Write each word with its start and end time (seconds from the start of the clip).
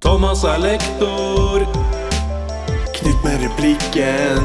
Thomas 0.00 0.44
er 0.44 0.58
lektor. 0.58 1.64
Knut 2.94 3.24
med 3.24 3.36
replikken. 3.44 4.42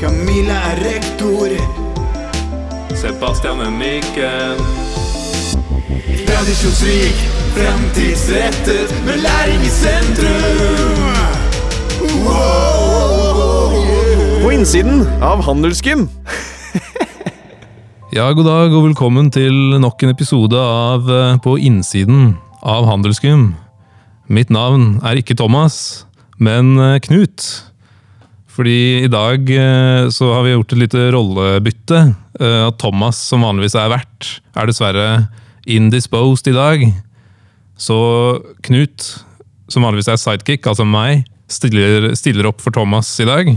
Camilla 0.00 0.58
er 0.70 0.80
rektor. 0.84 1.54
Sebastian 2.94 3.60
er 3.60 3.70
mikken. 3.70 4.62
Tradisjonsrik, 6.28 7.18
fremtidsrettet, 7.56 8.94
med 9.06 9.22
læring 9.24 9.62
i 9.62 9.72
sentrum. 9.72 11.04
På 14.42 14.50
innsiden 14.50 15.06
av 15.22 15.42
Handelsgym. 15.42 16.08
Ja, 18.12 18.32
god 18.32 18.44
dag 18.44 18.72
og 18.72 18.86
velkommen 18.86 19.30
til 19.30 19.52
nok 19.82 20.02
en 20.02 20.08
episode 20.14 20.56
av 20.56 21.10
eh, 21.12 21.36
På 21.44 21.58
innsiden 21.60 22.38
av 22.62 22.86
Handelsgym. 22.88 23.50
Mitt 24.28 24.50
navn 24.52 24.98
er 25.08 25.18
ikke 25.20 25.36
Thomas, 25.38 26.04
men 26.36 26.76
eh, 26.76 26.98
Knut. 27.06 27.44
Fordi 28.52 29.04
i 29.06 29.08
dag 29.10 29.48
eh, 29.54 30.08
så 30.12 30.32
har 30.34 30.44
vi 30.44 30.52
gjort 30.52 30.74
et 30.74 30.82
lite 30.82 31.04
rollebytte. 31.14 32.00
Eh, 32.40 32.60
At 32.66 32.78
Thomas, 32.82 33.20
som 33.30 33.46
vanligvis 33.46 33.76
er 33.78 33.92
vert, 33.92 34.30
er 34.52 34.68
dessverre 34.68 35.08
indisposed 35.68 36.50
i 36.50 36.56
dag. 36.56 36.84
Så 37.78 37.96
Knut, 38.66 39.06
som 39.70 39.86
vanligvis 39.86 40.10
er 40.12 40.20
sidekick, 40.20 40.66
altså 40.68 40.84
meg, 40.84 41.24
stiller, 41.48 42.10
stiller 42.18 42.50
opp 42.50 42.60
for 42.60 42.74
Thomas 42.74 43.08
i 43.22 43.28
dag. 43.28 43.54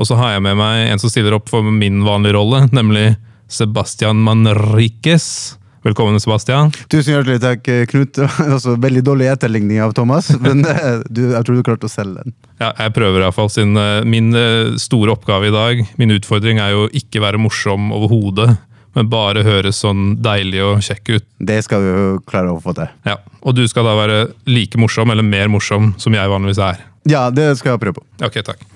Og 0.00 0.08
så 0.08 0.16
har 0.16 0.36
jeg 0.36 0.46
med 0.46 0.56
meg 0.56 0.94
en 0.94 1.02
som 1.02 1.12
stiller 1.12 1.36
opp 1.36 1.50
for 1.52 1.66
min 1.66 2.00
vanlige 2.06 2.38
rolle, 2.38 2.64
nemlig 2.72 3.18
Sebastian 3.52 4.22
Manriquez. 4.24 5.58
Velkommen, 5.80 6.20
Sebastian. 6.20 6.68
Tusen 6.92 7.14
hjertelig 7.14 7.40
takk, 7.40 7.68
Knut. 7.88 8.18
Altså, 8.52 8.74
veldig 8.76 9.00
dårlig 9.06 9.30
etterligning 9.32 9.78
av 9.80 9.94
Thomas, 9.96 10.28
men 10.44 10.60
eh, 10.68 11.00
du, 11.08 11.30
jeg 11.32 11.46
tror 11.46 11.56
du 11.56 11.62
klarte 11.64 11.88
å 11.88 11.92
selge 11.92 12.20
den. 12.26 12.34
Ja, 12.60 12.74
jeg 12.84 12.92
prøver 12.98 13.24
iallfall, 13.24 13.48
eh, 13.64 14.02
min 14.04 14.28
eh, 14.36 14.74
store 14.80 15.14
oppgave 15.14 15.48
i 15.48 15.54
dag, 15.54 15.80
min 15.96 16.12
utfordring, 16.12 16.60
er 16.60 16.74
jo 16.74 16.82
ikke 17.00 17.22
være 17.24 17.40
morsom 17.40 17.88
overhodet, 17.96 18.58
men 18.98 19.08
bare 19.08 19.46
høres 19.46 19.80
sånn 19.80 20.18
deilig 20.20 20.60
og 20.66 20.84
kjekk 20.84 21.14
ut. 21.14 21.26
Det 21.48 21.60
skal 21.64 21.86
vi 21.86 21.94
jo 21.94 22.12
klare 22.28 22.52
å 22.52 22.60
få 22.60 22.74
til. 22.76 22.90
Ja, 23.08 23.16
Og 23.40 23.56
du 23.56 23.64
skal 23.70 23.88
da 23.88 23.96
være 23.96 24.20
like 24.50 24.76
morsom, 24.82 25.14
eller 25.14 25.24
mer 25.24 25.48
morsom, 25.48 25.94
som 26.02 26.12
jeg 26.12 26.28
vanligvis 26.28 26.60
er. 26.66 26.84
Ja, 27.08 27.30
det 27.32 27.54
skal 27.56 27.78
jeg 27.78 27.84
prøve 27.86 28.02
på. 28.02 28.06
Ok, 28.26 28.42
takk. 28.44 28.66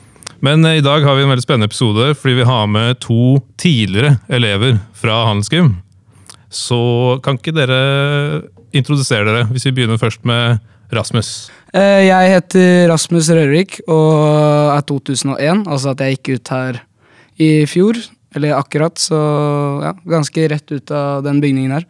Men 0.41 0.65
eh, 0.65 0.79
i 0.81 0.85
dag 0.85 1.05
har 1.05 1.17
vi 1.17 1.29
en 1.29 1.33
veldig 1.35 1.45
spennende 1.45 1.69
episode, 1.69 2.15
fordi 2.17 2.41
vi 2.41 2.49
har 2.49 2.67
med 2.71 3.01
to 3.05 3.43
tidligere 3.61 4.17
elever 4.33 4.79
fra 4.97 5.27
Handelsgym. 5.29 5.75
Så 6.55 6.79
kan 7.25 7.39
ikke 7.41 7.55
dere 7.57 7.79
introdusere 8.75 9.27
dere, 9.27 9.45
hvis 9.51 9.67
vi 9.69 9.75
begynner 9.75 9.99
først 10.01 10.25
med 10.27 10.61
Rasmus? 10.95 11.51
Eh, 11.75 12.07
Jeg 12.07 12.31
heter 12.31 12.89
Rasmus 12.93 13.31
Rørvik 13.35 13.81
og 13.89 14.77
er 14.77 14.85
2001, 14.87 15.65
altså 15.67 15.95
at 15.95 16.05
jeg 16.05 16.19
gikk 16.19 16.37
ut 16.39 16.53
her 16.55 16.81
i 17.43 17.51
fjor. 17.67 17.99
Eller 18.35 18.57
akkurat, 18.57 18.99
så 18.99 19.19
ja, 19.85 19.93
ganske 20.11 20.49
rett 20.51 20.73
ut 20.75 20.91
av 20.91 21.23
den 21.27 21.39
bygningen 21.43 21.77
her. 21.77 21.85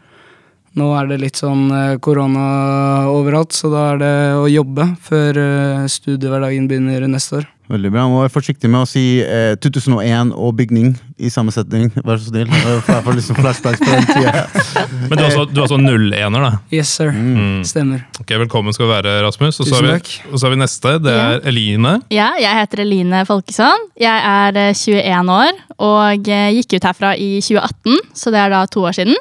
Nå 0.75 0.91
er 0.98 1.06
det 1.06 1.20
litt 1.22 1.39
sånn 1.39 1.69
eh, 1.70 1.97
korona 2.03 3.06
overalt, 3.12 3.55
så 3.55 3.70
da 3.70 3.83
er 3.92 4.00
det 4.03 4.14
å 4.41 4.47
jobbe 4.50 4.89
før 5.06 5.39
eh, 5.39 5.84
studiehverdagen 5.91 6.66
begynner 6.70 7.06
neste 7.06 7.42
år. 7.42 7.50
Veldig 7.70 7.91
bra. 7.94 8.03
Må 8.12 8.19
være 8.20 8.33
forsiktig 8.34 8.69
med 8.69 8.83
å 8.84 8.89
si 8.89 9.22
eh, 9.25 9.55
2001 9.62 10.34
og 10.36 10.50
bygning 10.58 10.91
i 11.16 11.31
samme 11.33 11.55
setning. 11.55 11.86
Vær 12.05 12.19
så 12.20 12.28
snill. 12.28 12.50
Jeg 12.53 13.05
får 13.06 13.16
liksom 13.16 13.39
flashbacks 13.39 13.81
på 13.81 13.89
den 13.89 14.08
tida. 14.11 14.42
Men 15.08 15.14
du 15.14 15.22
er 15.22 15.28
altså, 15.31 15.47
du 15.48 15.62
er 15.62 15.64
altså 15.64 15.78
01-er, 15.81 16.36
da? 16.44 16.50
Yes, 16.75 16.92
sir. 16.98 17.14
Mm. 17.14 17.62
Stemmer. 17.64 18.05
Ok, 18.20 18.34
Velkommen 18.44 18.77
skal 18.77 18.91
du 18.91 18.92
være, 18.92 19.16
Rasmus. 19.25 19.62
Og 19.62 19.70
så 19.70 19.78
har 19.78 19.88
vi, 19.88 20.20
og 20.28 20.36
så 20.36 20.48
har 20.48 20.56
vi 20.56 20.61
neste. 20.61 20.94
Det 21.06 21.16
er 21.22 21.41
Eline. 21.48 21.97
Ja, 22.12 22.33
jeg 22.42 22.61
heter 22.61 22.84
Eline 22.84 23.25
Folkesson. 23.31 23.88
Jeg 24.03 24.28
er 24.34 24.61
eh, 24.66 24.72
21 24.77 25.34
år 25.38 25.66
og 25.88 26.33
eh, 26.34 26.50
gikk 26.59 26.77
ut 26.77 26.91
herfra 26.91 27.15
i 27.16 27.37
2018, 27.41 28.09
så 28.12 28.34
det 28.34 28.44
er 28.44 28.59
da 28.59 28.66
to 28.69 28.84
år 28.84 28.98
siden. 29.00 29.16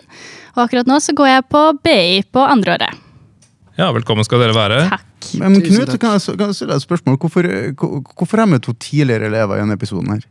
Og 0.54 0.62
akkurat 0.68 0.90
nå 0.90 1.00
så 1.02 1.16
går 1.18 1.30
jeg 1.32 1.46
på 1.50 1.62
BI 1.86 2.22
på 2.34 2.44
andreåret. 2.46 3.00
Ja, 3.80 3.88
velkommen 3.96 4.26
skal 4.28 4.44
dere 4.44 4.54
være. 4.54 4.84
Takk. 4.92 5.32
Men 5.42 5.56
Knut, 5.64 5.96
kan 5.98 6.14
jeg, 6.20 6.36
kan 6.38 6.52
jeg 6.52 6.58
stille 6.60 6.76
deg 6.76 6.82
et 6.82 6.86
spørsmål? 6.86 7.18
Hvorfor, 7.18 7.48
hvor- 7.80 8.04
hvorfor 8.20 8.42
er 8.44 8.52
vi 8.52 8.60
to 8.60 8.74
tidligere 8.74 9.30
elever 9.32 9.58
i 9.58 9.64
denne 9.64 9.74
episoden? 9.80 10.12
her? 10.14 10.22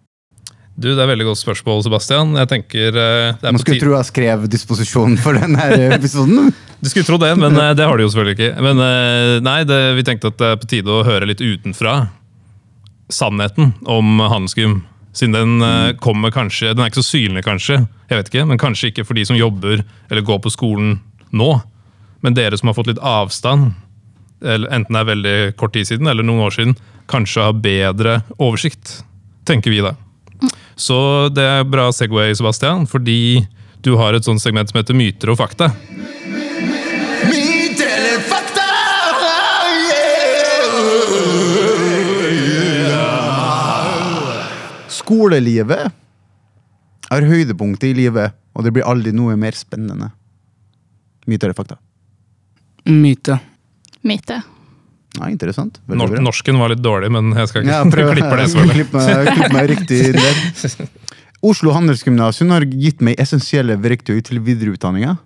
Du, 0.78 0.88
Det 0.94 1.02
er 1.02 1.06
veldig 1.10 1.26
godt 1.26 1.38
spørsmål, 1.42 1.82
Sebastian. 1.84 2.36
Jeg 2.38 2.48
tenker 2.48 2.86
eh, 2.88 3.32
det 3.40 3.44
er 3.48 3.52
Man 3.52 3.58
skulle 3.60 3.80
tro 3.82 3.96
jeg 3.96 4.04
skrev 4.08 4.46
disposisjonen 4.48 5.18
for 5.18 5.32
denne 5.36 5.66
episoden. 5.98 6.52
Du 6.80 6.88
skulle 6.88 7.04
tro 7.04 7.18
det, 7.18 7.32
men 7.36 7.56
eh, 7.58 7.74
det 7.74 7.84
har 7.84 7.96
du 7.98 8.04
jo 8.06 8.08
selvfølgelig 8.14 8.38
ikke. 8.38 8.62
Men 8.62 8.78
eh, 8.86 9.40
nei, 9.44 9.58
det, 9.68 9.80
vi 9.98 10.02
tenkte 10.06 10.30
at 10.32 10.38
det 10.38 10.46
er 10.52 10.56
på 10.62 10.70
tide 10.70 10.88
å 10.88 11.02
høre 11.04 11.26
litt 11.28 11.42
utenfra 11.42 12.08
sannheten 13.12 13.74
om 13.84 14.18
Handelsgym. 14.22 14.78
Siden 15.12 15.36
den 15.36 15.62
eh, 15.66 15.94
kommer 16.00 16.32
kanskje 16.32 16.72
Den 16.72 16.84
er 16.84 16.90
ikke 16.90 17.02
så 17.02 17.10
synlig, 17.12 17.44
kanskje, 17.44 17.82
jeg 18.08 18.18
vet 18.18 18.30
ikke, 18.32 18.46
men 18.48 18.60
kanskje 18.60 18.92
ikke 18.92 19.04
for 19.08 19.18
de 19.18 19.26
som 19.28 19.38
jobber 19.38 19.82
eller 19.82 20.24
går 20.26 20.40
på 20.44 20.52
skolen 20.52 20.98
nå. 21.32 21.50
Men 22.24 22.36
dere 22.36 22.58
som 22.58 22.70
har 22.70 22.76
fått 22.76 22.92
litt 22.92 23.02
avstand, 23.02 23.72
enten 24.42 24.94
det 24.94 25.00
er 25.00 25.08
veldig 25.08 25.36
kort 25.58 25.74
tid 25.74 25.88
siden 25.88 26.10
eller 26.10 26.26
noen 26.26 26.44
år 26.46 26.54
siden, 26.54 26.76
kanskje 27.10 27.46
har 27.48 27.58
bedre 27.58 28.20
oversikt, 28.38 29.00
tenker 29.48 29.72
vi 29.74 29.82
da. 29.84 29.94
Så 30.78 31.28
det 31.34 31.44
er 31.44 31.68
bra 31.68 31.90
Segway, 31.94 32.34
Sebastian, 32.38 32.86
fordi 32.90 33.44
du 33.82 33.96
har 33.98 34.14
et 34.14 34.26
sånt 34.26 34.42
segment 34.42 34.70
som 34.70 34.78
heter 34.78 34.96
myter 34.96 35.32
og 35.32 35.40
fakta. 35.40 35.72
Skolelivet 45.12 45.92
er 47.12 47.26
høydepunktet 47.28 47.90
i 47.90 47.96
livet, 47.96 48.32
og 48.56 48.64
det 48.64 48.72
blir 48.72 48.86
aldri 48.88 49.12
noe 49.12 49.34
mer 49.36 49.52
spennende. 49.56 50.08
Myte 51.28 51.46
eller 51.48 51.56
fakta? 51.56 51.76
Myte. 52.88 53.36
Myte. 54.08 54.38
Ja, 55.18 55.28
interessant. 55.28 55.82
Nor 55.92 56.08
bra. 56.08 56.22
norsken 56.24 56.56
var 56.58 56.72
litt 56.72 56.80
dårlig, 56.80 57.10
men 57.12 57.34
jeg 57.36 57.50
skal 57.50 57.62
ikke 57.62 57.74
Ja, 57.74 57.82
prøv, 57.94 58.14
klippe 58.16 58.38
det. 58.40 58.46
Klipp 58.72 58.96
meg, 58.96 59.28
klipp 59.36 59.52
meg 59.52 59.68
riktig 59.74 60.00
der. 60.16 60.88
Oslo 61.52 61.74
Handelsgymnasium 61.76 62.54
har 62.54 62.64
gitt 62.64 63.04
meg 63.04 63.20
essensielle 63.20 63.76
verktøy 63.82 64.22
til 64.24 64.40
videreutdanninga. 64.46 65.18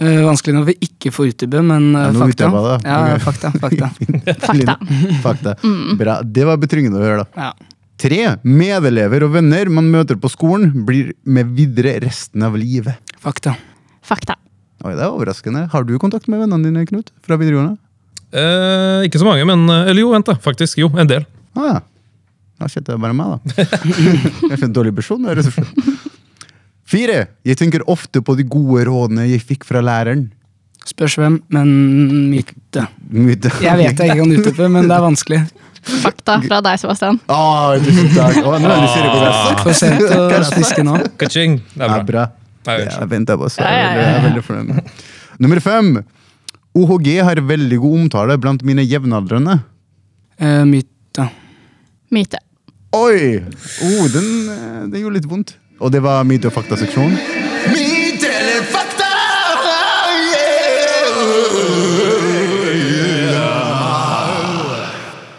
Eh, 0.00 0.20
vanskelig 0.24 0.54
når 0.56 0.68
vi 0.70 0.74
ikke 0.86 1.10
får 1.12 1.32
utdype, 1.34 1.60
men 1.60 1.90
uh, 1.92 2.06
Ja, 2.06 2.12
fakta. 2.16 2.46
det. 2.54 2.76
Ja, 2.88 3.18
fakta, 3.20 3.50
fakta. 3.60 3.90
Fakta. 4.46 4.76
Fakta. 5.24 5.54
Bra. 6.00 6.14
Det 6.24 6.46
var 6.48 6.56
betryggende 6.62 7.00
å 7.00 7.04
høre, 7.04 7.26
da. 7.26 7.48
Ja. 7.50 7.76
Tre. 8.00 8.20
Medelever 8.48 9.26
og 9.26 9.34
venner 9.34 9.68
man 9.68 9.90
møter 9.92 10.16
på 10.16 10.30
skolen, 10.32 10.70
blir 10.88 11.12
med 11.28 11.52
videre 11.56 11.98
resten 12.00 12.46
av 12.46 12.56
livet. 12.56 12.96
Fakta. 13.20 13.52
Fakta. 14.00 14.38
Oi, 14.80 14.94
det 14.96 15.04
er 15.04 15.12
overraskende. 15.12 15.66
Har 15.74 15.84
du 15.84 15.92
kontakt 16.00 16.30
med 16.32 16.40
vennene 16.40 16.64
dine, 16.70 16.86
Knut? 16.88 17.12
Fra 17.26 17.36
videregående? 17.36 17.76
Eh, 18.32 19.04
ikke 19.04 19.20
så 19.20 19.26
mange, 19.26 19.44
men 19.44 19.66
eh, 19.68 19.90
Eller 19.90 20.04
jo, 20.04 20.12
vent, 20.14 20.28
da. 20.30 20.38
Faktisk. 20.40 20.78
Jo, 20.80 20.88
en 20.96 21.10
del. 21.10 21.26
Ah, 21.58 21.66
ja. 21.74 21.80
Da 22.60 22.68
skjedde 22.72 22.94
det 22.94 23.00
bare 23.02 23.16
meg, 23.16 23.36
da. 23.36 23.66
Kanskje 24.48 24.64
en 24.70 24.76
dårlig 24.80 24.94
person, 24.96 25.28
rett 25.28 25.44
og 25.44 25.52
slett. 25.58 26.09
Fire. 26.90 27.22
Jeg 27.46 27.58
tenker 27.60 27.84
ofte 27.90 28.22
på 28.24 28.34
de 28.38 28.44
gode 28.50 28.84
rådene 28.88 29.28
jeg 29.30 29.42
fikk 29.46 29.66
fra 29.68 29.82
læreren. 29.84 30.28
Spørs 30.88 31.14
hvem, 31.20 31.36
men 31.52 31.68
myte. 32.32 32.86
Myte. 33.12 33.50
Jeg 33.66 33.76
vet 33.78 34.00
jeg 34.00 34.14
ikke 34.14 34.22
kan 34.22 34.32
utdype, 34.34 34.68
men 34.72 34.88
det 34.88 34.96
er 34.96 35.04
vanskelig. 35.04 35.40
Fakta 36.00 36.38
fra 36.42 36.58
deg, 36.64 36.80
Sebastian. 36.80 37.18
Ah, 37.30 37.76
tusen 37.80 38.08
takk. 38.14 38.40
Oh, 38.42 38.56
nå 38.60 38.68
er 38.68 38.80
nysgjerrig 38.82 39.12
på. 39.12 39.52
For 39.62 39.76
sent 39.76 40.02
å 40.04 40.40
smiske 40.48 40.84
nå. 40.84 40.96
Ka-ching! 41.20 41.58
Det 41.74 41.84
er 41.86 41.92
bra. 42.08 42.26
bra. 42.64 42.78
Jeg 42.80 43.08
venter 43.12 43.38
på 43.40 43.48
det. 43.48 43.64
Jeg 43.64 44.08
er 44.08 44.24
veldig 44.26 44.44
fornøyd. 44.48 44.90
Nummer 45.40 45.62
fem. 45.64 45.92
OHG 46.76 47.08
har 47.26 47.40
veldig 47.44 47.78
god 47.82 47.96
omtale 48.02 48.36
blant 48.40 48.64
mine 48.66 48.84
jevnaldrende. 48.84 49.60
Eh, 50.40 50.62
myte. 50.68 51.28
Myte. 52.12 52.42
Oi! 52.96 53.40
Oh, 53.86 54.04
den, 54.12 54.28
eh, 54.52 54.84
den 54.90 55.00
gjorde 55.04 55.16
litt 55.20 55.30
vondt. 55.30 55.56
Og 55.80 55.92
det 55.92 56.02
var 56.04 56.24
myte- 56.28 56.50
og 56.50 56.52
faktaseksjonen. 56.52 57.16
Myte 57.72 58.28
eller 58.28 58.64
fakta? 58.68 59.06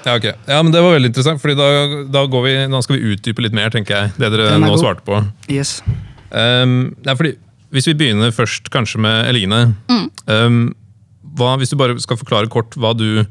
Ja, 0.01 0.15
ok. 0.17 0.23
Ja, 0.47 0.63
men 0.63 0.71
Det 0.71 0.81
var 0.81 0.95
veldig 0.95 1.11
interessant, 1.11 1.41
Fordi 1.41 1.55
da, 1.55 1.67
da, 2.09 2.25
går 2.25 2.43
vi, 2.43 2.53
da 2.73 2.81
skal 2.81 2.97
vi 2.97 3.13
utdype 3.13 3.45
litt 3.45 3.53
mer, 3.53 3.69
tenker 3.69 3.95
jeg. 3.95 4.13
Det 4.17 4.31
dere 4.33 4.49
er 4.55 4.59
nå 4.61 4.73
god. 4.73 4.81
svarte 4.81 5.05
på. 5.05 5.21
Yes. 5.51 5.81
Um, 6.31 6.95
ja, 7.05 7.13
fordi, 7.13 7.35
hvis 7.71 7.87
vi 7.87 7.95
begynner 7.99 8.33
først 8.35 8.71
kanskje 8.73 9.01
med 9.03 9.29
Eline. 9.29 9.75
Um, 10.27 10.73
hva, 11.37 11.53
hvis 11.61 11.71
du 11.71 11.77
bare 11.79 11.95
skal 12.01 12.19
forklare 12.19 12.49
kort 12.51 12.75
hva 12.75 12.95
du 12.97 13.23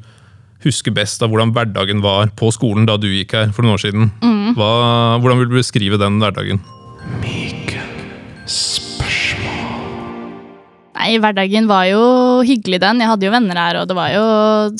husker 0.64 0.92
best 0.92 1.22
av 1.24 1.32
hvordan 1.32 1.54
hverdagen 1.56 2.02
var 2.04 2.30
på 2.36 2.50
skolen 2.52 2.86
da 2.88 2.98
du 3.00 3.08
gikk 3.08 3.32
her 3.36 3.52
for 3.56 3.64
noen 3.64 3.78
år 3.78 3.82
siden. 3.82 4.10
Hva, 4.56 4.72
hvordan 5.20 5.40
vil 5.40 5.50
du 5.50 5.56
beskrive 5.58 5.98
den 6.00 6.20
hverdagen? 6.20 6.60
Nei, 11.00 11.14
hverdagen 11.16 11.68
var 11.70 11.86
jo 11.88 12.00
hyggelig, 12.44 12.80
den. 12.82 13.00
Jeg 13.00 13.08
hadde 13.08 13.24
jo 13.24 13.32
venner 13.32 13.56
her, 13.56 13.78
og 13.80 13.88
det 13.88 13.96
var 13.96 14.10
jo 14.12 14.24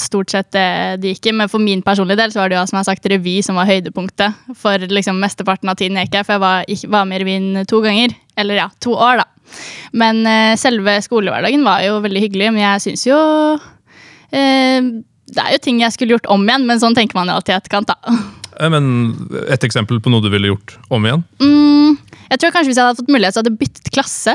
stort 0.00 0.32
sett 0.34 0.50
det 0.52 0.66
det 1.00 1.14
gikk 1.14 1.30
i. 1.30 1.34
Men 1.40 1.48
for 1.48 1.62
min 1.62 1.80
personlige 1.86 2.20
del 2.20 2.34
så 2.34 2.42
var 2.42 2.52
det 2.52 2.58
jo 2.58 2.64
som 2.68 2.76
jeg 2.76 2.82
har 2.82 2.88
sagt 2.90 3.08
revy 3.08 3.36
som 3.46 3.56
var 3.56 3.70
høydepunktet 3.70 4.56
for 4.58 4.84
liksom 4.90 5.20
mesteparten 5.22 5.70
av 5.72 5.78
tiden 5.80 5.96
jeg 5.96 6.10
gikk 6.10 6.18
her. 6.20 6.26
For 6.28 6.36
jeg 6.36 6.44
var, 6.44 6.90
var 6.96 7.08
med 7.08 7.20
i 7.20 7.22
revyen 7.24 7.68
to 7.70 7.80
ganger. 7.84 8.12
Eller 8.40 8.60
ja, 8.60 8.66
to 8.84 8.92
år, 8.98 9.22
da. 9.22 9.56
Men 10.02 10.20
eh, 10.28 10.58
selve 10.60 10.98
skolehverdagen 11.06 11.64
var 11.66 11.86
jo 11.86 12.02
veldig 12.04 12.26
hyggelig. 12.26 12.50
Men 12.52 12.66
jeg 12.66 12.84
syns 12.84 13.06
jo 13.08 13.20
eh, 14.34 14.90
Det 15.30 15.40
er 15.40 15.54
jo 15.54 15.62
ting 15.62 15.80
jeg 15.80 15.96
skulle 15.96 16.18
gjort 16.18 16.28
om 16.34 16.44
igjen, 16.44 16.68
men 16.68 16.82
sånn 16.82 16.98
tenker 16.98 17.16
man 17.16 17.32
jo 17.32 17.38
alltid 17.38 17.56
i 17.56 17.58
etterkant, 17.62 17.94
da. 17.94 18.18
Eh, 18.60 18.68
Men 18.70 18.86
et 19.48 19.64
eksempel 19.66 20.00
på 20.04 20.12
noe 20.12 20.20
du 20.24 20.28
ville 20.32 20.50
gjort 20.52 20.76
om 20.92 21.06
igjen? 21.08 21.22
Mm, 21.40 21.96
jeg 22.30 22.38
tror 22.42 22.52
kanskje 22.54 22.70
hvis 22.70 22.80
jeg 22.80 22.86
hadde 22.90 23.00
fått 23.00 23.12
mulighet, 23.14 23.34
så 23.36 23.40
hadde 23.42 23.52
jeg 23.54 23.60
byttet 23.64 23.90
klasse. 23.94 24.34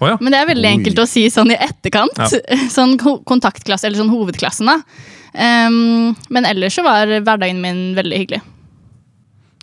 Oh, 0.00 0.08
ja. 0.08 0.16
Men 0.20 0.32
det 0.32 0.38
er 0.40 0.48
veldig 0.48 0.68
Oi. 0.70 0.76
enkelt 0.78 1.02
å 1.02 1.08
si 1.10 1.26
sånn 1.28 1.52
i 1.52 1.58
etterkant. 1.60 2.16
Sånn 2.76 2.94
ho- 3.04 3.18
kontaktklasse, 3.28 3.84
eller 3.86 4.00
sånn 4.00 4.12
hovedklassen, 4.14 4.70
da. 4.70 4.78
Um, 5.36 6.16
men 6.32 6.46
ellers 6.48 6.74
så 6.78 6.82
var 6.86 7.06
hverdagen 7.20 7.60
min 7.62 7.82
veldig 7.98 8.16
hyggelig. 8.22 8.40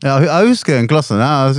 Ja, 0.06 0.20
jeg 0.22 0.50
husker 0.52 0.76
den 0.78 0.88
klassen. 0.90 1.18
Ja. 1.18 1.50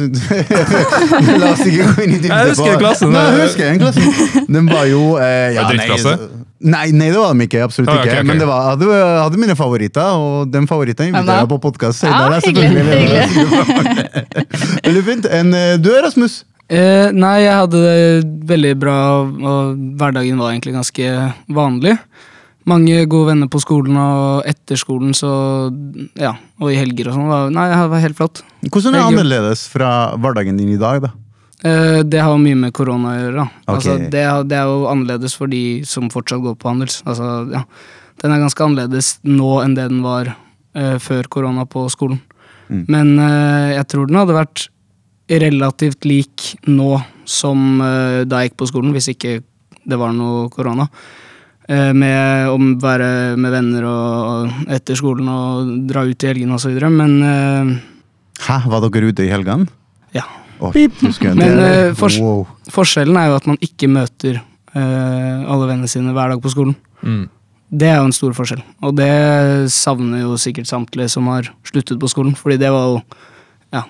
La 1.41 1.49
oss 1.51 1.63
ikke 1.67 1.87
gå 1.89 2.05
inn 2.05 2.13
i 2.15 2.19
dybden. 2.23 2.35
Jeg 2.37 2.53
husker 2.53 2.69
den 2.71 2.83
klassen. 2.85 3.11
Nei, 3.15 3.23
jeg 3.35 3.49
husker 3.49 3.65
den 3.73 3.81
klassen. 3.83 4.45
Den 4.59 4.69
var 4.71 4.85
jo 4.87 5.01
eh, 5.19 5.57
ja, 5.57 5.65
drittklasse? 5.67 6.13
Nei, 6.59 6.85
nei, 6.91 7.09
det 7.15 7.19
var 7.19 7.35
de 7.35 7.47
ikke. 7.47 7.65
Absolutt 7.67 7.91
Ah, 7.91 7.99
okay, 8.03 8.13
ikke. 8.19 8.27
Men 8.31 8.41
det 8.43 8.47
var, 8.51 8.63
jeg 8.63 8.71
hadde, 8.79 9.01
hadde 9.25 9.41
mine 9.43 9.57
favoritter, 9.59 10.23
og 10.23 10.53
den 10.55 10.67
favoritten 10.71 11.11
inviterer 11.11 11.45
jeg 11.45 11.51
på 11.51 11.59
podkast 11.67 12.07
Ja, 12.07 12.29
senere. 12.39 12.41
hyggelig. 12.47 13.69
Veldig 14.87 15.05
fint. 15.11 15.29
En, 15.41 15.53
eh, 15.55 15.75
du 15.83 15.91
Rasmus. 16.03 16.41
Eh, 16.69 17.09
nei, 17.17 17.37
jeg 17.47 17.55
hadde 17.57 17.79
det 17.81 18.25
veldig 18.51 18.73
bra, 18.77 18.97
og 19.25 19.79
hverdagen 20.01 20.37
var 20.43 20.51
egentlig 20.53 20.75
ganske 20.77 21.13
vanlig. 21.57 21.95
Mange 22.69 23.05
gode 23.09 23.31
venner 23.31 23.49
på 23.51 23.61
skolen, 23.63 23.97
og 23.97 24.49
etter 24.49 24.79
skolen 24.81 25.15
så 25.17 25.31
Ja, 26.19 26.35
og 26.61 26.73
i 26.73 26.77
helger 26.79 27.11
og 27.11 27.17
sånn. 27.17 27.55
Nei, 27.57 27.69
det 27.73 27.81
var 27.95 28.05
helt 28.05 28.19
flott. 28.19 28.43
Hvordan 28.67 28.93
er 28.93 28.99
det 28.99 29.05
er 29.05 29.13
annerledes 29.13 29.65
fra 29.73 29.91
hverdagen 30.21 30.61
din 30.61 30.75
i 30.75 30.81
dag? 30.81 31.01
da? 31.07 31.15
Eh, 31.67 32.01
det 32.07 32.21
har 32.23 32.39
mye 32.39 32.59
med 32.59 32.75
korona 32.77 33.15
å 33.15 33.19
gjøre. 33.19 33.37
da. 33.43 33.63
Ok. 33.67 33.75
Altså, 33.75 33.97
det, 34.13 34.25
det 34.51 34.59
er 34.59 34.71
jo 34.71 34.87
annerledes 34.91 35.35
for 35.39 35.51
de 35.51 35.63
som 35.89 36.11
fortsatt 36.13 36.43
går 36.45 36.59
på 36.59 36.71
handels. 36.71 37.01
Altså, 37.07 37.49
ja. 37.55 37.65
Den 38.23 38.35
er 38.35 38.43
ganske 38.43 38.65
annerledes 38.65 39.13
nå 39.27 39.53
enn 39.63 39.77
det 39.79 39.89
den 39.91 40.03
var 40.07 40.33
uh, 40.35 40.97
før 41.03 41.29
korona 41.31 41.67
på 41.71 41.87
skolen. 41.95 42.21
Mm. 42.69 42.83
Men 42.91 43.15
uh, 43.19 43.75
jeg 43.75 43.87
tror 43.91 44.11
den 44.11 44.21
hadde 44.21 44.37
vært 44.39 44.69
relativt 45.29 46.07
lik 46.09 46.55
nå 46.67 46.99
som 47.29 47.83
da 48.25 48.39
jeg 48.41 48.49
gikk 48.49 48.55
på 48.63 48.69
skolen, 48.71 48.95
hvis 48.97 49.11
ikke 49.13 49.35
det 49.85 49.99
var 50.01 50.15
noe 50.17 50.47
korona. 50.49 50.87
Eh, 51.69 51.91
med 51.93 52.49
å 52.49 52.57
være 52.81 53.37
med 53.37 53.53
venner 53.53 53.85
og, 53.85 54.53
etter 54.73 54.97
skolen 54.97 55.27
og 55.29 55.73
dra 55.91 56.07
ut 56.09 56.25
i 56.25 56.31
helgene 56.31 56.57
osv. 56.57 56.79
Men 56.89 57.17
eh, 57.21 57.73
Hæ, 58.47 58.63
var 58.73 58.87
dere 58.87 59.11
ute 59.13 59.27
i 59.27 59.33
helgene? 59.33 59.69
ja. 60.17 60.25
Oh. 60.59 60.73
Men, 60.75 61.59
eh, 61.63 61.93
fors- 61.95 62.17
wow. 62.19 62.41
Forskjellen 62.75 63.15
er 63.21 63.29
jo 63.29 63.37
at 63.37 63.45
man 63.47 63.61
ikke 63.63 63.87
møter 63.87 64.41
eh, 64.41 65.45
alle 65.47 65.69
vennene 65.69 65.87
sine 65.93 66.11
hver 66.17 66.33
dag 66.33 66.41
på 66.43 66.51
skolen. 66.51 66.75
Mm. 67.05 67.29
Det 67.71 67.87
er 67.87 68.01
jo 68.01 68.09
en 68.09 68.17
stor 68.17 68.33
forskjell, 68.35 68.65
og 68.83 68.97
det 68.99 69.13
savner 69.71 70.25
jo 70.25 70.33
sikkert 70.41 70.67
samtlige 70.67 71.13
som 71.13 71.29
har 71.31 71.47
sluttet 71.69 72.01
på 72.01 72.11
skolen. 72.11 72.35
Fordi 72.35 72.57
det 72.59 72.73
var 72.75 72.89
jo 72.89 72.99
ja, 73.77 73.85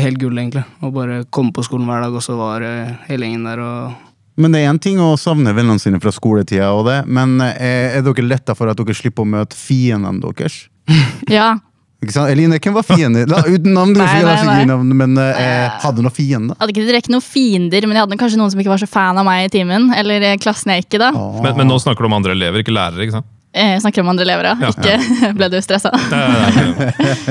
helt 0.00 0.18
gull, 0.18 0.40
egentlig. 0.40 0.64
Å 0.82 0.90
bare 0.90 1.20
komme 1.30 1.52
på 1.54 1.62
skolen 1.68 1.86
hver 1.86 2.02
dag, 2.02 2.16
og 2.18 2.24
så 2.24 2.34
var 2.40 2.64
hele 3.06 3.28
gjengen 3.28 3.46
der 3.46 3.62
og 3.62 4.09
Men 4.38 4.52
det 4.54 4.60
er 4.62 4.70
én 4.70 4.78
ting 4.80 5.00
å 5.02 5.14
savne 5.20 5.52
vennene 5.56 5.80
sine 5.82 5.98
fra 6.00 6.12
skoletida, 6.14 6.70
og 6.76 6.86
det, 6.86 7.00
men 7.10 7.40
eh, 7.44 7.96
er 7.98 8.04
dere 8.06 8.22
letta 8.28 8.54
for 8.56 8.70
at 8.70 8.78
dere 8.78 8.94
slipper 8.96 9.26
å 9.26 9.32
møte 9.38 9.56
fiendene 9.58 10.20
deres? 10.22 10.66
Ja. 11.30 11.56
Ikke 12.00 12.14
sant? 12.14 12.30
Eline, 12.32 12.56
hvem 12.56 12.72
var 12.78 12.84
fienden? 12.88 13.26
La, 13.28 13.42
uten 13.44 13.74
navn, 13.76 13.90
du 13.92 13.98
Nei, 14.00 14.22
nei, 14.24 14.36
nei. 14.48 14.62
navn, 14.70 14.88
men 14.96 15.18
eh, 15.20 15.66
hadde 15.82 16.00
du 16.00 16.06
noen 16.06 16.14
fiender? 16.16 16.54
Jeg 16.56 16.62
hadde 16.62 16.72
ikke 16.72 16.86
direkte 16.88 17.12
noen 17.12 17.26
fiender, 17.26 17.84
men 17.84 17.98
jeg 17.98 18.06
hadde 18.06 18.16
kanskje 18.22 18.38
noen 18.40 18.54
som 18.54 18.62
ikke 18.62 18.72
var 18.72 18.80
så 18.80 18.88
fan 18.88 19.20
av 19.20 19.26
meg 19.28 19.50
i 19.50 19.50
timen. 19.52 19.90
Eller 19.92 20.24
eh, 20.30 20.38
klassen 20.40 20.72
jeg 20.72 20.86
gikk 20.86 20.96
i, 20.96 21.02
da. 21.02 21.10
Men, 21.44 21.52
men 21.58 21.68
nå 21.68 21.76
snakker 21.82 22.06
du 22.06 22.08
om 22.08 22.16
andre 22.16 22.32
elever, 22.32 22.64
ikke 22.64 22.72
lærere? 22.72 23.04
ikke 23.04 23.18
sant? 23.18 23.28
Eh, 23.52 23.74
Jeg 23.74 23.82
snakker 23.84 24.00
om 24.00 24.08
andre 24.14 24.24
elever, 24.24 24.48
ja. 24.48 24.56
Ja, 24.64 24.72
Ikke 24.72 25.32
ble 25.42 25.50
du 25.52 25.58
stressa? 25.60 25.90